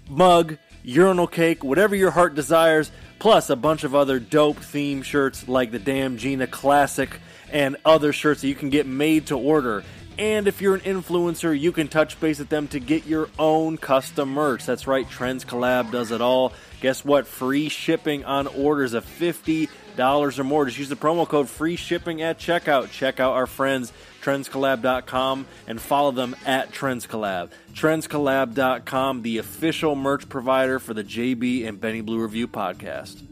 [0.09, 0.57] mug,
[0.89, 5.71] urinal cake, whatever your heart desires, plus a bunch of other dope theme shirts like
[5.71, 7.11] the Damn Gina Classic
[7.53, 9.85] and other shirts that you can get made to order.
[10.19, 13.77] And if you're an influencer, you can touch base with them to get your own
[13.77, 14.65] custom merch.
[14.65, 16.55] That's right, Trends Collab does it all.
[16.81, 17.27] Guess what?
[17.27, 19.69] Free shipping on orders of $50
[20.39, 20.65] or more.
[20.65, 22.91] Just use the promo code free shipping at checkout.
[22.91, 23.93] Check out our friends
[24.29, 27.51] trendscollab.com and follow them at trendscollab.
[27.73, 33.23] Trendscollab.com, the official merch provider for the JB and Benny Blue Review podcast.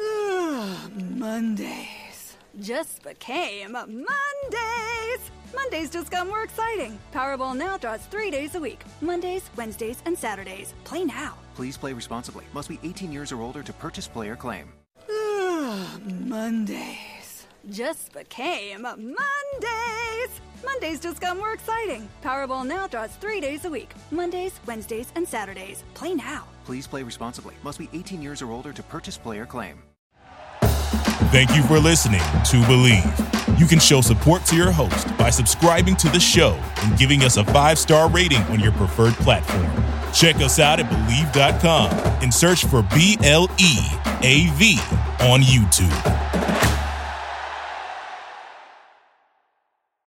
[0.00, 5.30] Ah, Mondays just became Mondays.
[5.54, 6.98] Mondays just got more exciting.
[7.12, 10.72] Powerball now draws three days a week Mondays, Wednesdays, and Saturdays.
[10.84, 11.34] Play now.
[11.56, 12.44] Please play responsibly.
[12.52, 14.72] Must be 18 years or older to purchase player claim.
[15.10, 17.13] Ah, Mondays
[17.70, 20.40] just became Mondays.
[20.64, 22.08] Mondays just got more exciting.
[22.22, 25.84] Powerball now draws three days a week Mondays, Wednesdays, and Saturdays.
[25.94, 26.44] Play now.
[26.64, 27.54] Please play responsibly.
[27.62, 29.82] Must be 18 years or older to purchase player claim.
[31.30, 33.58] Thank you for listening to Bleav.
[33.58, 37.36] You can show support to your host by subscribing to the show and giving us
[37.36, 39.66] a five star rating on your preferred platform.
[40.12, 41.90] Check us out at Bleav.com
[42.22, 43.78] and search for B L E
[44.22, 44.78] A V
[45.20, 46.43] on YouTube.